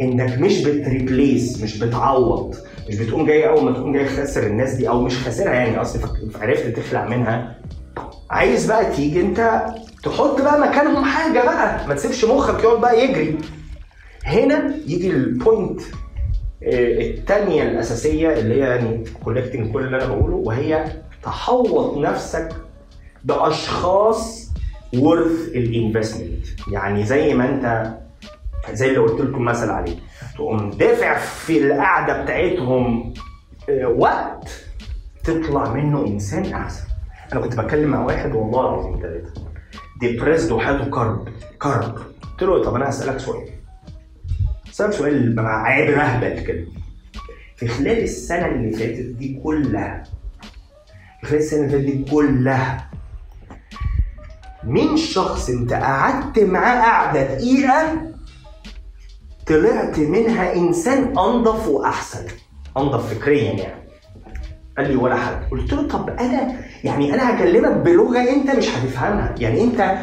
إنك 0.00 0.38
مش 0.38 0.62
بت 0.62 0.84
replace 0.84 1.62
مش 1.62 1.78
بتعوض. 1.78 2.54
مش 2.90 2.96
بتقوم 2.98 3.26
جاي 3.26 3.48
أول 3.48 3.64
ما 3.64 3.72
تقوم 3.72 3.92
جاي 3.92 4.08
خاسر 4.08 4.46
الناس 4.46 4.72
دي 4.74 4.88
أو 4.88 5.02
مش 5.02 5.18
خاسرها 5.18 5.52
يعني 5.54 5.80
اصل 5.80 5.98
عرفت 6.40 6.66
تخلع 6.76 7.08
منها. 7.08 7.56
عايز 8.30 8.66
بقى 8.66 8.92
تيجي 8.96 9.20
أنت 9.20 9.66
تحط 10.02 10.40
بقى 10.42 10.60
مكانهم 10.60 11.04
حاجة 11.04 11.38
بقى 11.44 11.88
ما 11.88 11.94
تسيبش 11.94 12.24
مخك 12.24 12.64
يقعد 12.64 12.80
بقى 12.80 13.04
يجري. 13.04 13.38
هنا 14.24 14.74
يجي 14.86 15.10
ال 15.10 15.22
point 15.22 15.80
الثانية 16.62 17.62
الأساسية 17.62 18.32
اللي 18.32 18.54
هي 18.54 18.58
يعني 18.68 19.04
collecting 19.24 19.72
كل 19.72 19.84
اللي 19.84 19.96
أنا 19.96 20.06
بقوله 20.14 20.34
وهي 20.36 20.84
تحوط 21.22 21.98
نفسك 21.98 22.48
بأشخاص 23.24 24.50
worth 24.98 25.48
ال 25.54 25.62
investment 25.62 26.46
يعني 26.72 27.04
زي 27.06 27.34
ما 27.34 27.48
أنت 27.48 27.94
زي 28.72 28.88
اللي 28.88 28.98
قلت 28.98 29.20
لكم 29.20 29.44
مثل 29.44 29.70
عليه. 29.70 29.96
تقوم 30.34 30.70
دافع 30.70 31.18
في 31.18 31.58
القعدة 31.66 32.22
بتاعتهم 32.22 33.14
آه، 33.70 33.86
وقت 33.88 34.64
تطلع 35.24 35.72
منه 35.72 36.06
إنسان 36.06 36.52
أحسن. 36.52 36.84
أنا 37.32 37.40
كنت 37.40 37.60
بتكلم 37.60 37.90
مع 37.90 38.00
واحد 38.04 38.34
والله 38.34 38.60
العظيم 38.60 38.98
ثلاثة 39.02 39.32
ديبريسد 40.00 40.52
وحياته 40.52 40.84
كرب 40.90 41.28
كرب. 41.62 41.94
قلت 42.22 42.42
له 42.42 42.64
طب 42.64 42.74
أنا 42.74 42.88
هسألك 42.88 43.18
سؤال. 43.18 43.48
اسالك 44.70 44.92
سؤال 44.92 45.34
عيب 45.38 45.90
رهبل 45.90 46.40
كده 46.40 46.64
في 47.56 47.68
خلال 47.68 48.02
السنة 48.02 48.46
اللي 48.46 48.70
فاتت 48.76 49.06
دي 49.06 49.40
كلها 49.44 50.02
في 51.20 51.26
خلال 51.26 51.38
السنة 51.40 51.60
اللي 51.60 51.70
فاتت 51.70 51.84
دي 51.84 52.04
كلها 52.10 52.90
مين 54.64 54.96
شخص 54.96 55.48
أنت 55.50 55.72
قعدت 55.72 56.38
معاه 56.38 56.80
قعدة 56.82 57.34
دقيقة 57.34 58.09
طلعت 59.54 59.98
منها 59.98 60.54
إنسان 60.56 61.18
أنضف 61.18 61.68
وأحسن. 61.68 62.24
أنضف 62.78 63.14
فكريا 63.14 63.42
يعني. 63.52 63.80
قال 64.78 64.88
لي 64.88 64.96
ولا 64.96 65.14
حد 65.14 65.42
قلت 65.50 65.72
له 65.72 65.88
طب 65.88 66.10
أنا 66.10 66.52
يعني 66.84 67.14
أنا 67.14 67.36
هكلمك 67.36 67.72
بلغة 67.76 68.18
أنت 68.30 68.56
مش 68.56 68.68
هتفهمها. 68.68 69.34
يعني 69.38 69.64
أنت 69.64 69.94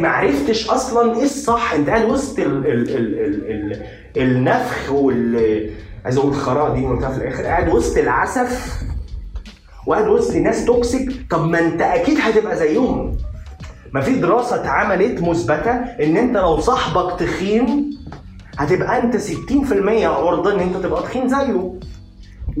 ما 0.00 0.08
عرفتش 0.08 0.68
أصلا 0.70 1.16
إيه 1.16 1.24
الصح. 1.24 1.72
أنت 1.72 1.88
قاعد 1.88 2.04
وسط 2.04 2.38
ال 2.38 2.46
ال 2.46 2.90
ال 2.96 3.20
ال 3.20 3.50
ال 3.72 3.82
النفخ 4.22 4.92
وال 4.92 5.70
عايز 6.04 6.18
أقول 6.18 6.34
خراء 6.34 6.74
دي 6.74 6.86
قلتها 6.86 7.10
في 7.10 7.18
الآخر 7.18 7.44
قاعد 7.44 7.68
وسط 7.74 7.98
العسف 7.98 8.80
وقاعد 9.86 10.08
وسط 10.08 10.36
ناس 10.36 10.64
توكسيك 10.64 11.12
طب 11.30 11.48
ما 11.48 11.58
أنت 11.60 11.82
أكيد 11.82 12.18
هتبقى 12.20 12.56
زيهم. 12.56 13.16
ما 13.92 14.00
في 14.00 14.14
دراسة 14.14 14.56
اتعملت 14.56 15.22
مثبتة 15.22 15.70
إن 15.74 16.16
أنت 16.16 16.36
لو 16.36 16.60
صاحبك 16.60 17.20
تخين 17.20 17.90
هتبقى 18.58 19.02
انت 19.02 19.16
60% 19.16 19.22
عرضه 20.04 20.52
إن 20.54 20.60
أنت 20.60 20.76
تبقى 20.76 21.02
تخين 21.02 21.28
زيه. 21.28 21.72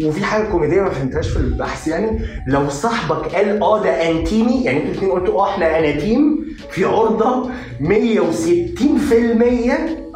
وفي 0.04 0.24
حاجة 0.24 0.44
كوميدية 0.44 0.80
ما 0.80 0.90
فهمتهاش 0.90 1.28
في 1.28 1.36
البحث 1.36 1.88
يعني 1.88 2.20
لو 2.46 2.68
صاحبك 2.68 3.34
قال 3.34 3.62
آه 3.62 3.82
ده 3.82 4.10
أنتيمي 4.10 4.64
يعني 4.64 4.78
أنتوا 4.78 4.90
الاثنين 4.92 5.10
قلتوا 5.12 5.40
آه 5.40 5.50
إحنا 5.50 5.78
أناتيم 5.78 6.44
في 6.70 6.84
عرضة 6.84 7.50
160% 7.80 7.84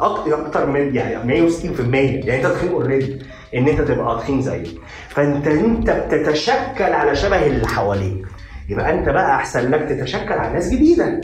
أكتر 0.01 0.65
من 0.65 0.95
يعني 0.95 1.49
160% 1.51 1.79
يعني 1.95 2.35
أنت 2.37 2.45
تخين 2.47 2.69
اوريدي 2.71 3.19
إن 3.55 3.67
أنت 3.67 3.81
تبقى 3.81 4.17
تخين 4.19 4.41
زيه. 4.41 4.63
فأنت 5.09 5.47
أنت 5.47 5.89
بتتشكل 5.89 6.83
على 6.93 7.15
شبه 7.15 7.45
اللي 7.45 7.67
حواليك. 7.67 8.25
يبقى 8.69 8.93
أنت 8.93 9.09
بقى 9.09 9.35
أحسن 9.35 9.71
لك 9.71 9.89
تتشكل 9.89 10.33
على 10.33 10.53
ناس 10.53 10.69
جديدة. 10.69 11.21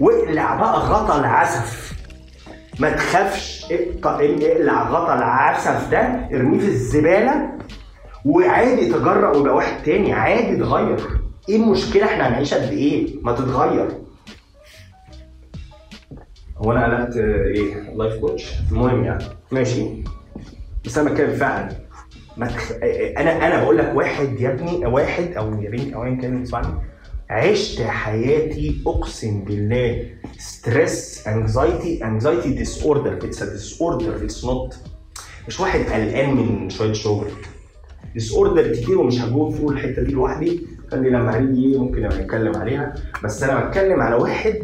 واقلع 0.00 0.54
بقى 0.56 0.78
غطا 0.78 1.20
العسف 1.20 1.92
ما 2.80 2.90
تخافش 2.90 3.64
اقلع 3.72 4.88
غطا 4.90 5.14
العسف 5.14 5.90
ده 5.90 5.98
ارميه 6.32 6.58
في 6.58 6.66
الزبالة 6.66 7.50
وعادي 8.24 8.86
تجرأ 8.86 9.36
ويبقى 9.36 9.54
واحد 9.54 9.82
تاني 9.82 10.12
عادي 10.12 10.56
تغير. 10.56 11.00
إيه 11.48 11.56
المشكلة؟ 11.56 12.04
إحنا 12.04 12.28
هنعيش 12.28 12.54
قد 12.54 12.72
إيه؟ 12.72 13.14
ما 13.22 13.32
تتغير. 13.32 13.88
هو 16.56 16.72
أنا 16.72 16.84
قلقت 16.96 17.16
إيه؟ 17.16 17.74
لايف 17.96 18.14
كوتش 18.20 18.52
المهم 18.72 19.04
يعني. 19.04 19.24
ماشي. 19.52 20.04
بس 20.84 20.98
أنا 20.98 21.10
بتكلم 21.10 21.36
فعلا. 21.36 21.68
ما 22.36 22.46
تخ... 22.46 22.72
أنا 23.18 23.46
أنا 23.46 23.62
بقول 23.62 23.78
لك 23.78 23.92
واحد 23.94 24.40
يا 24.40 24.50
ابني 24.50 24.86
واحد 24.86 25.32
أو 25.36 25.62
يا 25.62 25.70
بنتي 25.70 25.94
أو 25.94 26.04
ايا 26.04 26.14
كان 26.14 26.40
بتسمعني 26.42 26.66
عشت 27.30 27.80
حياتي 27.82 28.82
أقسم 28.86 29.44
بالله. 29.44 30.06
stress 30.38 31.28
anxiety 31.28 32.04
anxiety 32.04 32.50
disorder 32.50 33.12
it's 33.16 33.42
disorder 33.42 34.16
it's 34.16 34.44
not 34.44 34.76
مش 35.48 35.60
واحد 35.60 35.80
قلقان 35.80 36.34
من 36.36 36.70
شوية 36.70 36.92
شغل. 36.92 37.26
disorder 38.14 38.72
كتير 38.72 38.98
ومش 38.98 39.20
هجوم 39.20 39.50
في 39.50 39.62
الحتة 39.62 40.02
دي 40.02 40.12
لوحدي. 40.12 40.66
خلي 40.90 41.10
لما 41.10 41.38
هنيجي 41.38 41.78
ممكن 41.78 42.02
نتكلم 42.02 42.56
عليها. 42.56 42.94
بس 43.24 43.42
أنا 43.42 43.64
بتكلم 43.64 44.00
على 44.00 44.14
واحد 44.14 44.62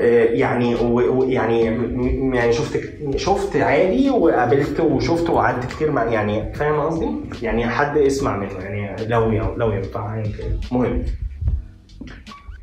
يعني 0.00 0.74
و- 0.74 1.24
يعني 1.24 1.70
م- 1.70 2.34
يعني 2.34 2.52
شفت 2.52 2.80
شفت 3.16 3.56
عادي 3.56 4.10
وقابلت 4.10 4.80
وشفت 4.80 5.30
وقعدت 5.30 5.64
كتير 5.72 5.90
مع 5.92 6.04
يعني 6.04 6.54
فاهم 6.54 6.80
قصدي؟ 6.80 7.08
يعني 7.42 7.66
حد 7.68 7.96
يسمع 7.96 8.36
منه 8.36 8.58
يعني 8.58 9.06
لو 9.06 9.30
لو 9.56 9.72
ينفع 9.72 10.22
المهم 10.72 11.02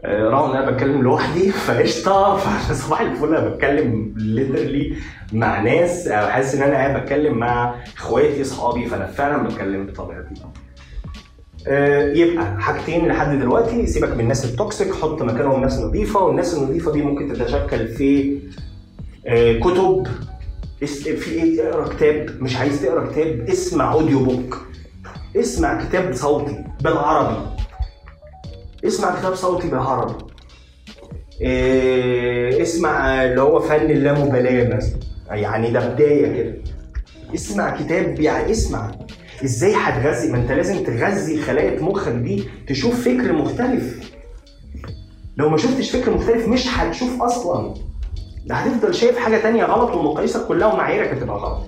آه، 0.06 0.30
رغم 0.30 0.52
إن 0.52 0.58
أنا 0.58 0.72
بتكلم 0.72 1.02
لوحدي 1.02 1.52
فقشطة. 1.52 2.36
فصباح 2.38 3.02
الفل 3.02 3.36
أنا 3.36 3.48
بتكلم 3.50 4.14
literally 4.18 4.96
مع 5.34 5.62
ناس 5.62 6.08
آه، 6.08 6.30
حاسس 6.30 6.56
إن 6.56 6.62
أنا 6.64 6.74
قاعد 6.76 7.02
بتكلم 7.02 7.38
مع 7.38 7.76
إخواتي 7.98 8.42
اصحابي 8.42 8.86
فأنا 8.86 9.06
فعلا 9.06 9.44
بتكلم 9.44 9.86
بطبيعتي. 9.86 10.34
آه، 10.44 10.53
يبقى 12.16 12.62
حاجتين 12.62 13.08
لحد 13.08 13.40
دلوقتي. 13.40 13.88
سيبك 13.88 14.10
من 14.14 14.20
الناس 14.20 14.46
ال 14.46 14.54
toxic 14.54 14.94
حط 14.94 15.22
مكانهم 15.22 15.62
ناس 15.62 15.80
نظيفة 15.80 16.20
والناس 16.24 16.54
النظيفة 16.54 16.92
دي 16.92 17.02
ممكن 17.02 17.34
تتشكل 17.34 17.88
في 17.88 18.40
آه، 19.28 19.60
كتب. 19.60 20.08
في 20.86 21.32
إيه؟ 21.32 21.70
اقرأ 21.70 21.88
كتاب. 21.88 22.30
مش 22.42 22.58
عايز 22.58 22.82
تقرأ 22.82 23.12
كتاب 23.12 23.50
اسمع 23.50 23.94
audio 23.94 24.24
book 24.24 24.58
اسمع 25.36 25.84
كتاب 25.86 26.14
صوتي 26.14 26.64
بالعربي. 26.82 27.38
اسمع 28.88 29.20
كتاب 29.20 29.36
صوتي 29.36 29.68
بالعربي. 29.68 30.14
إيه 31.42 32.62
اسمع 32.62 33.24
اللي 33.24 33.42
هو 33.42 33.60
فن 33.60 33.92
اللامبالاة 33.92 34.76
مثلا. 34.78 35.00
يعني 35.32 35.72
ده 35.72 35.90
بداية 35.90 36.44
كده. 36.44 36.56
اسمع 37.36 37.78
كتاب 37.78 38.20
يعني 38.20 38.52
اسمع. 38.52 38.92
إزاي 39.44 39.74
هتغذي؟ 39.76 40.32
ما 40.32 40.38
انت 40.38 40.52
لازم 40.52 40.84
تغذي 40.84 41.42
خلايا 41.42 41.82
مخك 41.82 42.12
دي 42.12 42.44
تشوف 42.68 43.02
فكر 43.02 43.34
مختلف. 43.34 44.14
لو 45.38 45.50
ما 45.50 45.58
شفتش 45.58 45.96
فكر 45.96 46.14
مختلف 46.16 46.48
مش 46.48 46.68
هتشوف 46.78 47.22
أصلا. 47.22 47.74
ده 48.46 48.56
هتفضل 48.56 48.94
شايف 48.96 49.18
حاجة 49.18 49.38
تانية 49.38 49.64
غلط 49.64 49.96
ومقاييسك 49.96 50.46
كلها 50.48 50.74
ومعاييرك 50.74 51.08
هتبقى 51.14 51.36
غلط. 51.38 51.62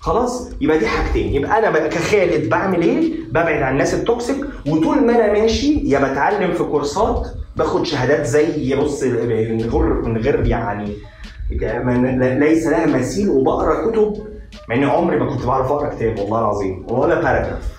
خلاص؟ 0.00 0.50
يبقى 0.60 0.78
دي 0.78 0.86
حاجتين. 0.86 1.34
يبقى 1.34 1.58
أنا 1.58 1.70
بقى 1.70 1.88
كخالد 1.88 2.48
بعمل 2.48 2.82
إيه؟ 2.82 3.12
ببعد 3.30 3.62
عن 3.62 3.72
الناس 3.72 3.94
ال 3.94 4.01
toxic 4.01 4.36
وطول 4.66 5.06
ما 5.06 5.12
أنا 5.24 5.32
ماشي 5.32 5.80
يا 5.84 5.98
بتعلم 5.98 6.52
في 6.52 6.64
كورسات 6.64 7.26
باخد 7.56 7.86
شهادات 7.86 8.26
زي 8.26 8.74
بص 8.76 9.02
من 9.02 9.60
غير 9.60 9.82
من 10.02 10.16
غير 10.18 10.46
يعني 10.46 10.92
ليس 12.38 12.66
لها 12.66 12.86
مثيل 12.86 13.28
وبقرأ 13.28 13.90
كتب 13.90 14.31
مع 14.72 14.78
إني 14.78 14.86
عمري 14.86 15.16
ما 15.16 15.30
كنت 15.30 15.46
بعرف 15.46 15.72
أقرأ 15.72 15.88
كتاب 15.94 16.18
والله 16.18 16.38
العظيم. 16.38 16.86
ولا 16.88 17.20
paragraph 17.20 17.78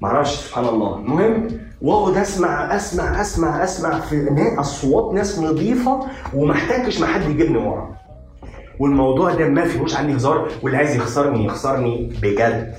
معرفش 0.00 0.34
سبحان 0.34 0.64
الله. 0.64 0.96
المهم 0.96 1.48
واقعد 1.82 2.16
أسمع 2.16 2.76
أسمع 2.76 3.20
أسمع 3.20 3.64
أسمع 3.64 4.00
في 4.00 4.28
أصوات 4.58 5.14
ناس 5.14 5.38
نظيفة 5.38 6.00
وما 6.34 6.52
احتاجش 6.52 7.00
ما 7.00 7.06
حد 7.06 7.30
يجيبني 7.30 7.58
ورا. 7.58 7.96
والموضوع 8.78 9.34
ده 9.34 9.48
ما 9.48 9.64
فيهوش 9.64 9.96
عندي 9.96 10.16
هزار 10.16 10.48
واللي 10.62 10.78
عايز 10.78 10.96
يخسرني 10.96 11.44
يخسرني 11.44 12.12
بجد. 12.22 12.74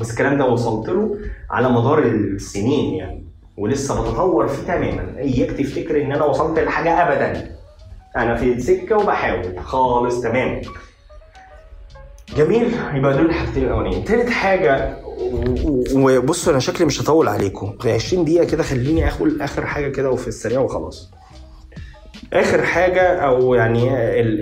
بس 0.00 0.10
الكلام 0.10 0.38
ده 0.38 0.44
وصلت 0.44 0.88
له 0.88 1.18
على 1.50 1.68
مدار 1.68 1.98
السنين 1.98 2.94
يعني 2.94 3.24
ولسه 3.56 4.02
بتطور 4.02 4.48
فيه 4.48 4.62
تماما. 4.66 5.18
إياك 5.18 5.50
تفتكر 5.50 6.02
إن 6.02 6.12
أنا 6.12 6.24
وصلت 6.24 6.58
لحاجة 6.58 6.90
ابدا. 6.90 7.56
أنا 8.16 8.34
في 8.36 8.60
سكه 8.60 8.96
وبحاول. 8.96 9.58
خالص 9.60 10.20
تماما. 10.20 10.60
جميل. 12.36 12.72
يبقى 12.94 13.12
دول 13.16 13.26
الحاجتين 13.26 13.64
الأولانيين. 13.64 14.04
تالت 14.04 14.30
حاجة 14.30 14.96
وبصوا 15.94 16.52
أنا 16.52 16.60
شكلي 16.60 16.86
مش 16.86 17.02
هطول 17.02 17.28
عليكم. 17.28 17.76
في 17.80 17.92
20 17.92 18.24
دقيقة 18.24 18.44
كده 18.44 18.62
خليني 18.62 19.08
أقول 19.08 19.42
آخر 19.42 19.66
حاجة 19.66 19.88
كده 19.88 20.10
وفي 20.10 20.28
السريع 20.28 20.60
وخلاص. 20.60 21.10
آخر 22.32 22.62
حاجة 22.62 23.02
أو 23.18 23.54
يعني 23.54 23.90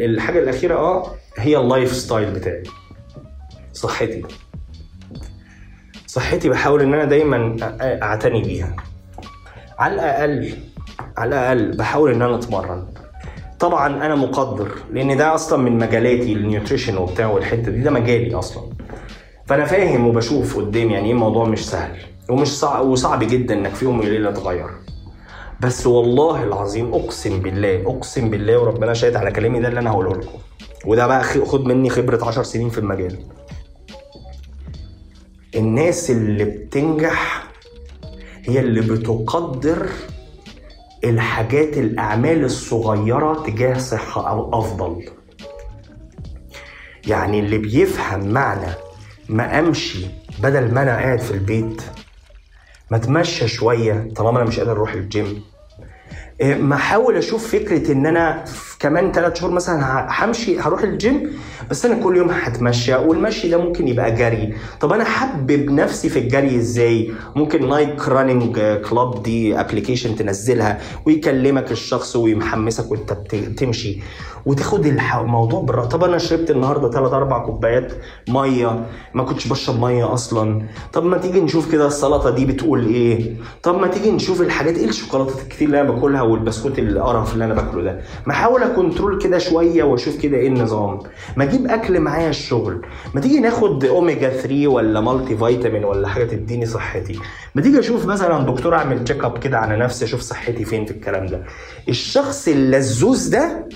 الحاجة 0.04 0.38
الأخيرة 0.38 0.74
آه 0.74 1.10
هي 1.38 1.56
ال 1.56 1.64
life 1.64 1.92
style 1.92 2.30
بتاعي. 2.30 2.62
صحتي. 3.72 4.22
صحتي 6.06 6.48
بحاول 6.48 6.82
إن 6.82 6.94
أنا 6.94 7.04
دايما 7.04 7.56
أعتني 8.02 8.42
بيها. 8.42 8.76
على 9.78 9.94
الأقل 9.94 10.54
على 11.16 11.28
الأقل 11.28 11.76
بحاول 11.76 12.12
إن 12.12 12.22
أنا 12.22 12.34
أتمرن. 12.34 12.86
طبعا 13.60 14.06
أنا 14.06 14.14
مقدر 14.14 14.68
لأن 14.92 15.16
ده 15.16 15.34
أصلا 15.34 15.58
من 15.62 15.78
مجالاتي 15.78 16.32
ال 16.32 16.39
nutrition 16.39 16.96
وبتاع 16.98 17.26
والحتة 17.26 17.70
دي 17.72 17.80
ده 17.80 17.90
مجالي 17.90 18.34
أصلا. 18.34 18.62
فأنا 19.46 19.64
فاهم 19.64 20.06
وبشوف 20.06 20.56
قدامي 20.56 20.92
يعني 20.92 21.06
إيه 21.06 21.12
الموضوع 21.12 21.44
مش 21.44 21.68
سهل 21.70 21.96
ومش 22.30 22.48
صعب 22.48 22.86
وصعب 22.86 23.24
جدا 23.24 23.54
إنك 23.54 23.74
في 23.74 23.84
يوم 23.84 23.98
وليلة 24.00 24.30
تغير. 24.30 24.66
بس 25.60 25.86
والله 25.86 26.42
العظيم 26.44 26.94
أقسم 26.94 27.40
بالله 27.40 27.82
أقسم 27.86 28.30
بالله 28.30 28.58
وربنا 28.58 28.94
شاهد 28.94 29.16
على 29.16 29.30
كلامي 29.30 29.60
ده 29.60 29.68
اللي 29.68 29.80
أنا 29.80 29.90
هقوله 29.90 30.10
لكم. 30.10 30.38
وده 30.86 31.06
بقى 31.06 31.22
خد 31.24 31.64
مني 31.64 31.90
خبرة 31.90 32.24
10 32.24 32.42
سنين 32.42 32.68
في 32.68 32.78
المجال. 32.78 33.18
الناس 35.56 36.10
اللي 36.10 36.44
بتنجح 36.44 37.46
هي 38.44 38.60
اللي 38.60 38.80
بتقدر 38.80 39.88
الحاجات 41.04 41.78
الأعمال 41.78 42.44
الصغيرة 42.44 43.42
تجاه 43.46 43.78
صحة 43.78 44.28
أو 44.30 44.58
أفضل. 44.60 45.04
يعني 47.06 47.40
اللي 47.40 47.58
بيفهم 47.58 48.28
معنى 48.32 48.72
ما 49.28 49.58
أمشي 49.58 50.06
بدل 50.38 50.74
ما 50.74 50.82
أنا 50.82 50.90
قاعد 50.96 51.18
في 51.20 51.30
البيت 51.30 51.82
ما 52.90 52.96
أتمشى 52.96 53.48
شوية 53.48 54.08
طالما 54.16 54.38
أنا 54.40 54.48
مش 54.48 54.58
قادر 54.58 54.72
أروح 54.72 54.92
الجيم. 54.92 55.42
إيه، 56.40 56.54
ما 56.54 56.74
أحاول 56.74 57.16
أشوف 57.16 57.52
فكرة 57.52 57.92
إن 57.92 58.06
أنا 58.06 58.44
كمان 58.80 59.12
ثلاث 59.12 59.40
شهور 59.40 59.52
مثلا 59.52 60.06
همشي 60.24 60.60
هروح 60.60 60.82
الجيم 60.82 61.30
بس 61.70 61.86
أنا 61.86 62.02
كل 62.02 62.16
يوم 62.16 62.30
هتمشى 62.30 62.94
والمشي 62.94 63.48
ده 63.48 63.56
ممكن 63.58 63.88
يبقى 63.88 64.12
جري. 64.14 64.54
طب 64.80 64.92
أنا 64.92 65.04
حبب 65.04 65.70
نفسي 65.70 66.08
في 66.08 66.18
الجري 66.18 66.56
إزاي؟ 66.56 67.10
ممكن 67.36 67.68
Nike 67.68 68.08
Running 68.08 68.60
Club 68.90 69.22
دي 69.22 69.60
application 69.60 70.16
تنزلها 70.16 70.78
ويكلمك 71.06 71.72
الشخص 71.72 72.16
ويحمسك 72.16 72.90
وأنت 72.90 73.12
بتمشي 73.34 73.98
وتاخد 74.46 74.86
الموضوع 74.86 75.60
بالراحه 75.60 75.88
طب 75.88 76.04
أنا 76.04 76.18
شربت 76.18 76.50
النهارده 76.50 76.90
ثلاث 76.90 77.12
أربع 77.12 77.38
كوبايات 77.46 77.92
مية 78.28 78.86
ما 79.14 79.24
كنتش 79.24 79.46
بشرب 79.48 79.80
مية 79.80 80.12
أصلا. 80.14 80.62
طب 80.92 81.04
ما 81.04 81.18
تيجي 81.18 81.40
نشوف 81.40 81.72
كده 81.72 81.86
السلطة 81.86 82.30
دي 82.30 82.46
بتقول 82.46 82.86
إيه؟ 82.86 83.34
طب 83.62 83.78
ما 83.78 83.86
تيجي 83.86 84.10
نشوف 84.10 84.40
الحاجات 84.40 84.76
إيه 84.78 84.88
الشوكولاتات 84.88 85.42
الكتير 85.42 85.66
اللي 85.68 85.80
أنا 85.80 85.90
باكلها 85.90 86.22
والبسكوت 86.22 86.78
القرف 86.78 87.34
اللي 87.34 87.44
أنا 87.44 87.54
باكله 87.54 87.82
ده؟ 87.82 88.00
ما 88.26 88.32
احاول 88.32 88.65
أ 88.72 88.78
control 88.78 89.18
كده 89.22 89.38
شوية 89.38 89.82
وأشوف 89.82 90.16
كده 90.22 90.36
إيه 90.36 90.48
النظام. 90.48 90.98
ما 91.36 91.44
أجيب 91.44 91.66
أكل 91.66 92.00
معايا 92.00 92.28
الشغل. 92.28 92.86
ما 93.14 93.20
تيجي 93.20 93.40
ناخد 93.40 93.84
اوميجا 93.84 94.28
3 94.30 94.66
ولا 94.68 95.00
multivitamin 95.00 95.84
ولا 95.84 96.08
حاجة 96.08 96.24
تديني 96.24 96.66
صحتي. 96.66 97.18
ما 97.54 97.62
تيجي 97.62 97.78
أشوف 97.78 98.06
مثلا 98.06 98.42
دكتور 98.46 98.74
أعمل 98.74 99.04
check 99.04 99.24
up 99.24 99.38
كده 99.38 99.58
على 99.58 99.76
نفسي 99.76 100.04
أشوف 100.04 100.20
صحتي 100.20 100.64
فين 100.64 100.84
في 100.84 100.90
الكلام 100.90 101.26
ده. 101.26 101.42
الشخص 101.88 102.48
اللزوز 102.48 103.26
ده 103.28 103.68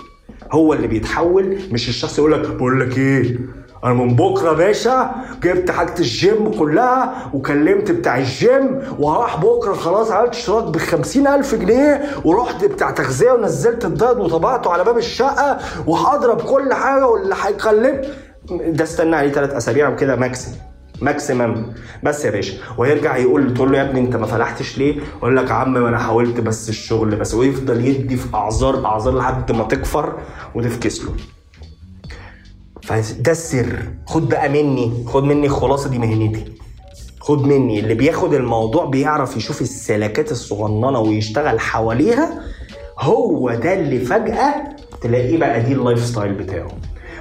هو 0.52 0.74
اللي 0.74 0.86
بيتحول 0.86 1.58
مش 1.72 1.88
الشخص 1.88 2.18
يقول 2.18 2.32
لك 2.32 2.48
بقول 2.50 2.80
لك 2.80 2.98
إيه؟ 2.98 3.38
أنا 3.84 3.92
من 3.92 4.16
بكرة 4.16 4.52
باشا 4.52 5.10
جبت 5.42 5.70
حاجة 5.70 5.94
الجيم 5.98 6.50
كلها 6.58 7.30
وكلمت 7.34 7.90
بتاع 7.90 8.18
الجيم 8.18 8.82
وهروح 8.98 9.36
بكرة 9.36 9.72
خلاص 9.72 10.10
عملت 10.10 10.34
اشتراك 10.34 10.64
ب 10.64 10.76
ألف 11.26 11.54
جنيه 11.54 12.02
ورحت 12.24 12.64
بتاع 12.64 12.90
تغذية 12.90 13.32
ونزلت 13.32 13.84
ال 13.84 13.91
diet 13.91 14.16
وطبعته 14.16 14.72
على 14.72 14.84
باب 14.84 14.98
الشقة 14.98 15.58
وهضرب 15.86 16.40
كل 16.40 16.74
حاجة 16.74 17.06
واللي 17.06 17.34
هيكلم 17.42 18.00
ده 18.66 18.84
استنى 18.84 19.16
عليه 19.16 19.32
ثلاث 19.32 19.50
أسابيع 19.52 19.88
وكده 19.88 20.16
maximum 20.16 20.54
maximum 21.02 21.66
بس 22.02 22.24
يا 22.24 22.30
باشا 22.30 22.54
ويرجع 22.78 23.16
يقول 23.16 23.54
تقول 23.54 23.72
له 23.72 23.78
يا 23.78 23.82
ابني 23.82 24.00
انت 24.00 24.16
ما 24.16 24.26
فلحتش 24.26 24.78
ليه؟ 24.78 25.00
يقول 25.18 25.36
لك 25.36 25.48
يا 25.50 25.54
عم 25.54 25.72
ما 25.72 25.88
أنا 25.88 25.98
حاولت 25.98 26.40
بس 26.40 26.68
الشغل 26.68 27.16
بس 27.16 27.34
ويفضل 27.34 27.86
يدي 27.86 28.16
في 28.16 28.34
اعذار 28.34 28.86
أعذار 28.86 29.16
لحد 29.18 29.52
ما 29.52 29.64
تكفر 29.64 30.18
وتفكس 30.54 31.04
له. 31.04 31.10
فده 32.82 33.32
السر 33.32 33.78
خد 34.06 34.28
بقى 34.28 34.48
مني. 34.48 35.04
خد 35.06 35.24
مني 35.24 35.46
الخلاصة 35.46 35.90
دي 35.90 35.98
مهنتي. 35.98 36.44
خد 37.20 37.46
مني. 37.46 37.80
اللي 37.80 37.94
بياخد 37.94 38.34
الموضوع 38.34 38.84
بيعرف 38.84 39.36
يشوف 39.36 39.60
السلكات 39.62 40.32
الصغننة 40.32 41.00
ويشتغل 41.00 41.60
حواليها 41.60 42.40
هو 42.98 43.54
ده 43.54 43.74
اللي 43.74 43.98
فجأة 43.98 44.54
تلاقيه 45.02 45.38
بقى 45.38 45.60
دي 45.62 45.72
ال 45.72 45.79
life 45.79 46.04
style 46.06 46.32
بتاعه. 46.32 46.68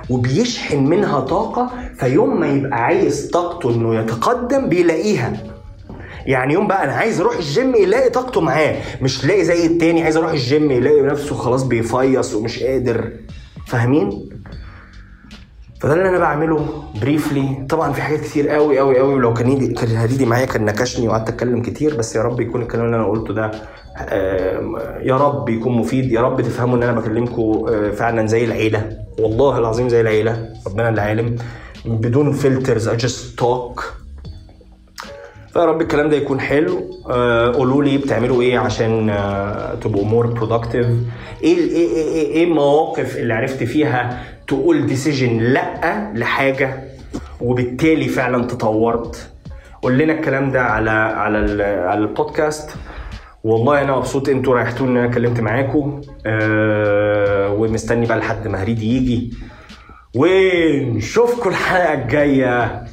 وبيشحن 0.09 0.83
منها 0.83 1.19
طاقة 1.19 1.71
فيوم 1.99 2.39
ما 2.39 2.47
يبقى 2.47 2.83
عايز 2.83 3.29
طاقته 3.29 3.69
إنه 3.69 3.95
يتقدم 3.99 4.69
بيلاقيها. 4.69 5.33
يعني 6.25 6.53
يوم 6.53 6.67
بقى 6.67 6.83
أنا 6.83 6.93
عايز 6.93 7.19
أروح 7.21 7.35
الجيم 7.35 7.75
يلاقي 7.75 8.09
طاقته 8.09 8.41
معاه. 8.41 8.75
مش 9.01 9.25
لاقي 9.25 9.43
زي 9.43 9.65
التاني 9.65 10.03
عايز 10.03 10.17
أروح 10.17 10.31
الجيم 10.31 10.71
يلاقي 10.71 11.01
نفسه 11.01 11.35
خلاص 11.35 11.63
بيفيص 11.63 12.33
ومش 12.35 12.63
قادر. 12.63 13.11
فاهمين؟ 13.67 14.29
فده 15.79 15.93
اللي 15.93 16.09
أنا 16.09 16.19
بعمله 16.19 16.83
briefly 17.01 17.65
طبعا 17.69 17.93
في 17.93 18.01
حاجات 18.01 18.19
كتير 18.21 18.49
قوي 18.49 18.79
قوي 18.79 18.99
قوي 18.99 19.13
ولو 19.13 19.33
كان 19.33 19.49
يدي 19.51 19.73
كان 19.73 19.95
هديدي 19.97 20.25
معايا 20.25 20.45
كان 20.45 20.65
نكشني 20.65 21.07
وقعدت 21.07 21.29
أتكلم 21.29 21.61
كتير 21.61 21.95
بس 21.97 22.15
يا 22.15 22.21
رب 22.21 22.39
يكون 22.41 22.61
الكلام 22.61 22.85
اللي 22.85 22.95
أنا 22.95 23.05
قلته 23.07 23.33
ده 23.33 23.51
يا 25.01 25.17
رب 25.17 25.49
يكون 25.49 25.73
مفيد 25.77 26.11
يا 26.11 26.21
رب 26.21 26.41
تفهموا 26.41 26.77
إن 26.77 26.83
أنا 26.83 26.91
بكلمكم 26.91 27.65
آه، 27.69 27.91
فعلا 27.91 28.27
زي 28.27 28.45
العيلة. 28.45 28.97
والله 29.19 29.57
العظيم 29.57 29.89
زي 29.89 30.01
العيلة 30.01 30.49
ربنا 30.67 30.89
اللي 30.89 31.01
عالم. 31.01 31.35
بدون 31.85 32.31
filters 32.31 32.87
I 32.87 32.97
just 32.97 33.39
talk 33.39 33.93
فيا 35.53 35.65
رب 35.65 35.81
الكلام 35.81 36.09
ده 36.09 36.17
يكون 36.17 36.39
حلو. 36.39 36.81
آه، 37.09 37.51
قولوا 37.51 37.83
لي 37.83 37.97
بتعملوا 37.97 38.41
إيه 38.41 38.59
عشان 38.59 39.09
آه، 39.09 39.75
تبقوا 39.75 40.05
more 40.05 40.27
productive 40.27 40.87
إيه 41.43 41.57
إيه 41.57 41.87
إيه 41.87 42.27
إيه 42.33 42.43
المواقف 42.43 43.17
اللي 43.17 43.33
عرفت 43.33 43.63
فيها 43.63 44.23
تقول 44.49 44.85
decision 44.85 45.37
لأ 45.39 46.11
لحاجة 46.15 46.83
وبالتالي 47.41 48.07
فعلا 48.07 48.47
تطورت. 48.47 49.29
قول 49.81 49.97
لنا 49.97 50.13
الكلام 50.13 50.51
ده 50.51 50.61
على 50.61 50.89
على 50.89 51.63
على 51.63 51.99
البودكاست. 51.99 52.69
والله 53.43 53.81
أنا 53.81 53.95
مبسوط 53.95 54.29
إنتوا 54.29 54.55
ريحتوني 54.55 54.91
إن 54.91 54.97
أنا 54.97 55.05
اتكلمت 55.05 55.39
معاكم 55.39 56.01
أه 56.25 57.53
ومستني 57.53 58.05
بقى 58.05 58.17
لحد 58.17 58.47
ما 58.47 58.63
هريدي 58.63 58.97
يجي. 58.97 59.33
ونشوفكم 60.15 61.49
الحلقة 61.49 61.93
الجاية 61.93 62.83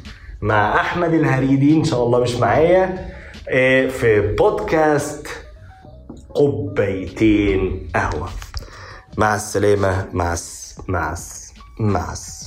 مع 0.40 0.80
أحمد 0.80 1.14
الهريدي. 1.14 1.76
إن 1.76 1.84
شاء 1.84 2.02
الله 2.06 2.20
مش 2.20 2.34
معايا. 2.34 3.08
أه 3.48 3.86
في 3.86 4.20
بودكاست 4.20 5.28
قبيتين 6.34 7.88
قهوة. 7.94 8.28
مع 9.16 9.34
السلامة. 9.34 10.06
مع 10.12 10.32
الس... 10.32 10.80
مع 10.88 11.12
الس... 11.12 11.45
مع 11.80 12.12
الس... 12.12 12.45